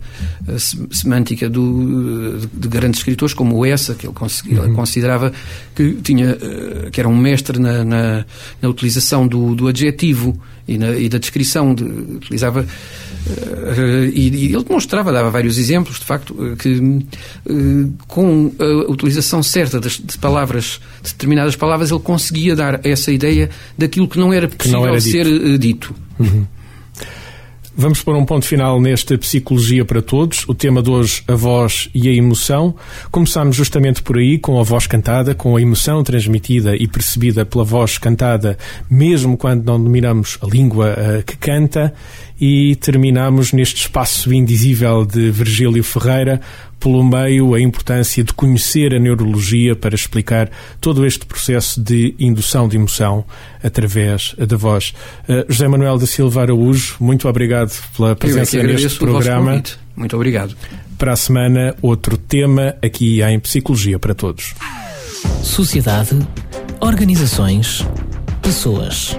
semântica 0.91 1.49
do, 1.49 2.39
de, 2.39 2.47
de, 2.47 2.69
grandes 2.69 3.01
escritores 3.01 3.35
como 3.35 3.57
o 3.57 3.65
Essa, 3.65 3.95
que 3.95 4.07
ele, 4.07 4.15
uhum. 4.59 4.75
considerava 4.75 5.33
que, 5.75 5.95
tinha, 6.03 6.33
uh, 6.33 6.91
que 6.91 7.01
era 7.01 7.09
um 7.09 7.17
mestre 7.17 7.59
na, 7.59 7.85
na, 7.85 8.25
na 8.61 8.69
utilização 8.69 9.27
do, 9.27 9.55
do 9.55 9.69
adjetivo 9.69 10.39
e, 10.67 10.79
na, 10.79 10.91
e, 10.93 11.09
da 11.09 11.19
descrição, 11.19 11.75
de, 11.75 11.85
utilizava 11.85 12.63
uh, 12.63 14.05
e, 14.13 14.29
e, 14.29 14.55
ele 14.55 14.65
demonstrava, 14.65 15.13
dava 15.13 15.31
vários 15.31 15.59
exemplos, 15.59 15.99
de 15.99 16.05
facto, 16.05 16.35
que 16.59 16.79
uh, 16.79 17.93
com 18.07 18.53
a 18.59 18.91
utilização 18.91 19.43
certa 19.43 19.81
das, 19.81 19.93
de 19.93 20.19
palavras, 20.19 20.81
de 21.03 21.13
determinadas 21.13 21.57
palavras, 21.57 21.91
ele 21.91 22.01
conseguia 22.01 22.57
dar 22.57 22.81
essa 22.85 23.13
ideia 23.13 23.51
daquilo 23.77 24.09
que 24.09 24.19
não 24.19 24.33
era 24.33 24.49
possível 24.49 24.81
não 24.81 24.89
era 24.89 24.99
dito. 24.99 25.11
ser 25.11 25.59
dito. 25.59 25.95
Uhum. 26.19 26.47
Vamos 27.79 28.03
pôr 28.03 28.17
um 28.17 28.25
ponto 28.25 28.47
final 28.47 28.81
nesta 28.81 29.19
Psicologia 29.19 29.85
para 29.85 30.01
Todos. 30.01 30.49
O 30.49 30.55
tema 30.55 30.83
de 30.83 30.89
hoje, 30.89 31.23
a 31.29 31.35
voz 31.35 31.91
e 31.95 32.09
a 32.09 32.13
emoção. 32.13 32.75
Começámos 33.11 33.55
justamente 33.55 34.03
por 34.03 34.17
aí, 34.17 34.39
com 34.39 34.59
a 34.59 34.63
voz 34.63 34.87
cantada, 34.87 35.35
com 35.35 35.55
a 35.55 35.61
emoção 35.61 36.03
transmitida 36.03 36.75
e 36.75 36.89
percebida 36.89 37.45
pela 37.45 37.65
voz 37.65 37.99
cantada, 37.99 38.57
mesmo 38.89 39.37
quando 39.37 39.67
não 39.67 39.79
dominamos 39.83 40.39
a 40.43 40.47
língua 40.47 40.97
uh, 40.97 41.23
que 41.23 41.37
canta. 41.37 41.93
E 42.41 42.77
terminamos 42.77 43.53
neste 43.53 43.83
espaço 43.83 44.33
indizível 44.33 45.05
de 45.05 45.31
Virgílio 45.31 45.85
Ferreira 45.85 46.41
pelo 46.79 47.03
meio 47.05 47.55
a 47.55 47.61
importância 47.61 48.23
de 48.23 48.33
conhecer 48.33 48.95
a 48.95 48.99
neurologia 48.99 49.75
para 49.75 49.95
explicar 49.95 50.51
todo 50.81 51.05
este 51.07 51.25
processo 51.27 51.81
de 51.81 52.15
indução 52.19 52.69
de 52.69 52.77
emoção 52.77 53.25
através 53.63 54.35
da 54.39 54.57
voz. 54.57 54.95
Uh, 55.29 55.51
José 55.53 55.67
Manuel 55.69 55.99
da 55.99 56.07
Silva 56.07 56.43
Araújo, 56.43 56.97
muito 57.01 57.29
obrigado 57.29 57.73
pela 57.97 58.15
presença 58.15 58.63
neste 58.63 58.99
programa. 58.99 59.63
Muito 59.97 60.15
obrigado. 60.15 60.55
Para 60.99 61.13
a 61.13 61.17
semana, 61.17 61.75
outro 61.83 62.17
tema 62.17 62.75
aqui 62.83 63.23
em 63.23 63.39
Psicologia 63.41 63.99
para 63.99 64.15
Todos. 64.15 64.55
Sociedade, 65.43 66.19
organizações, 66.81 67.85
pessoas. 68.43 69.19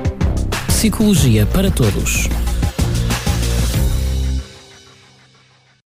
Psicologia 0.67 1.45
para 1.47 1.71
Todos 1.71 2.29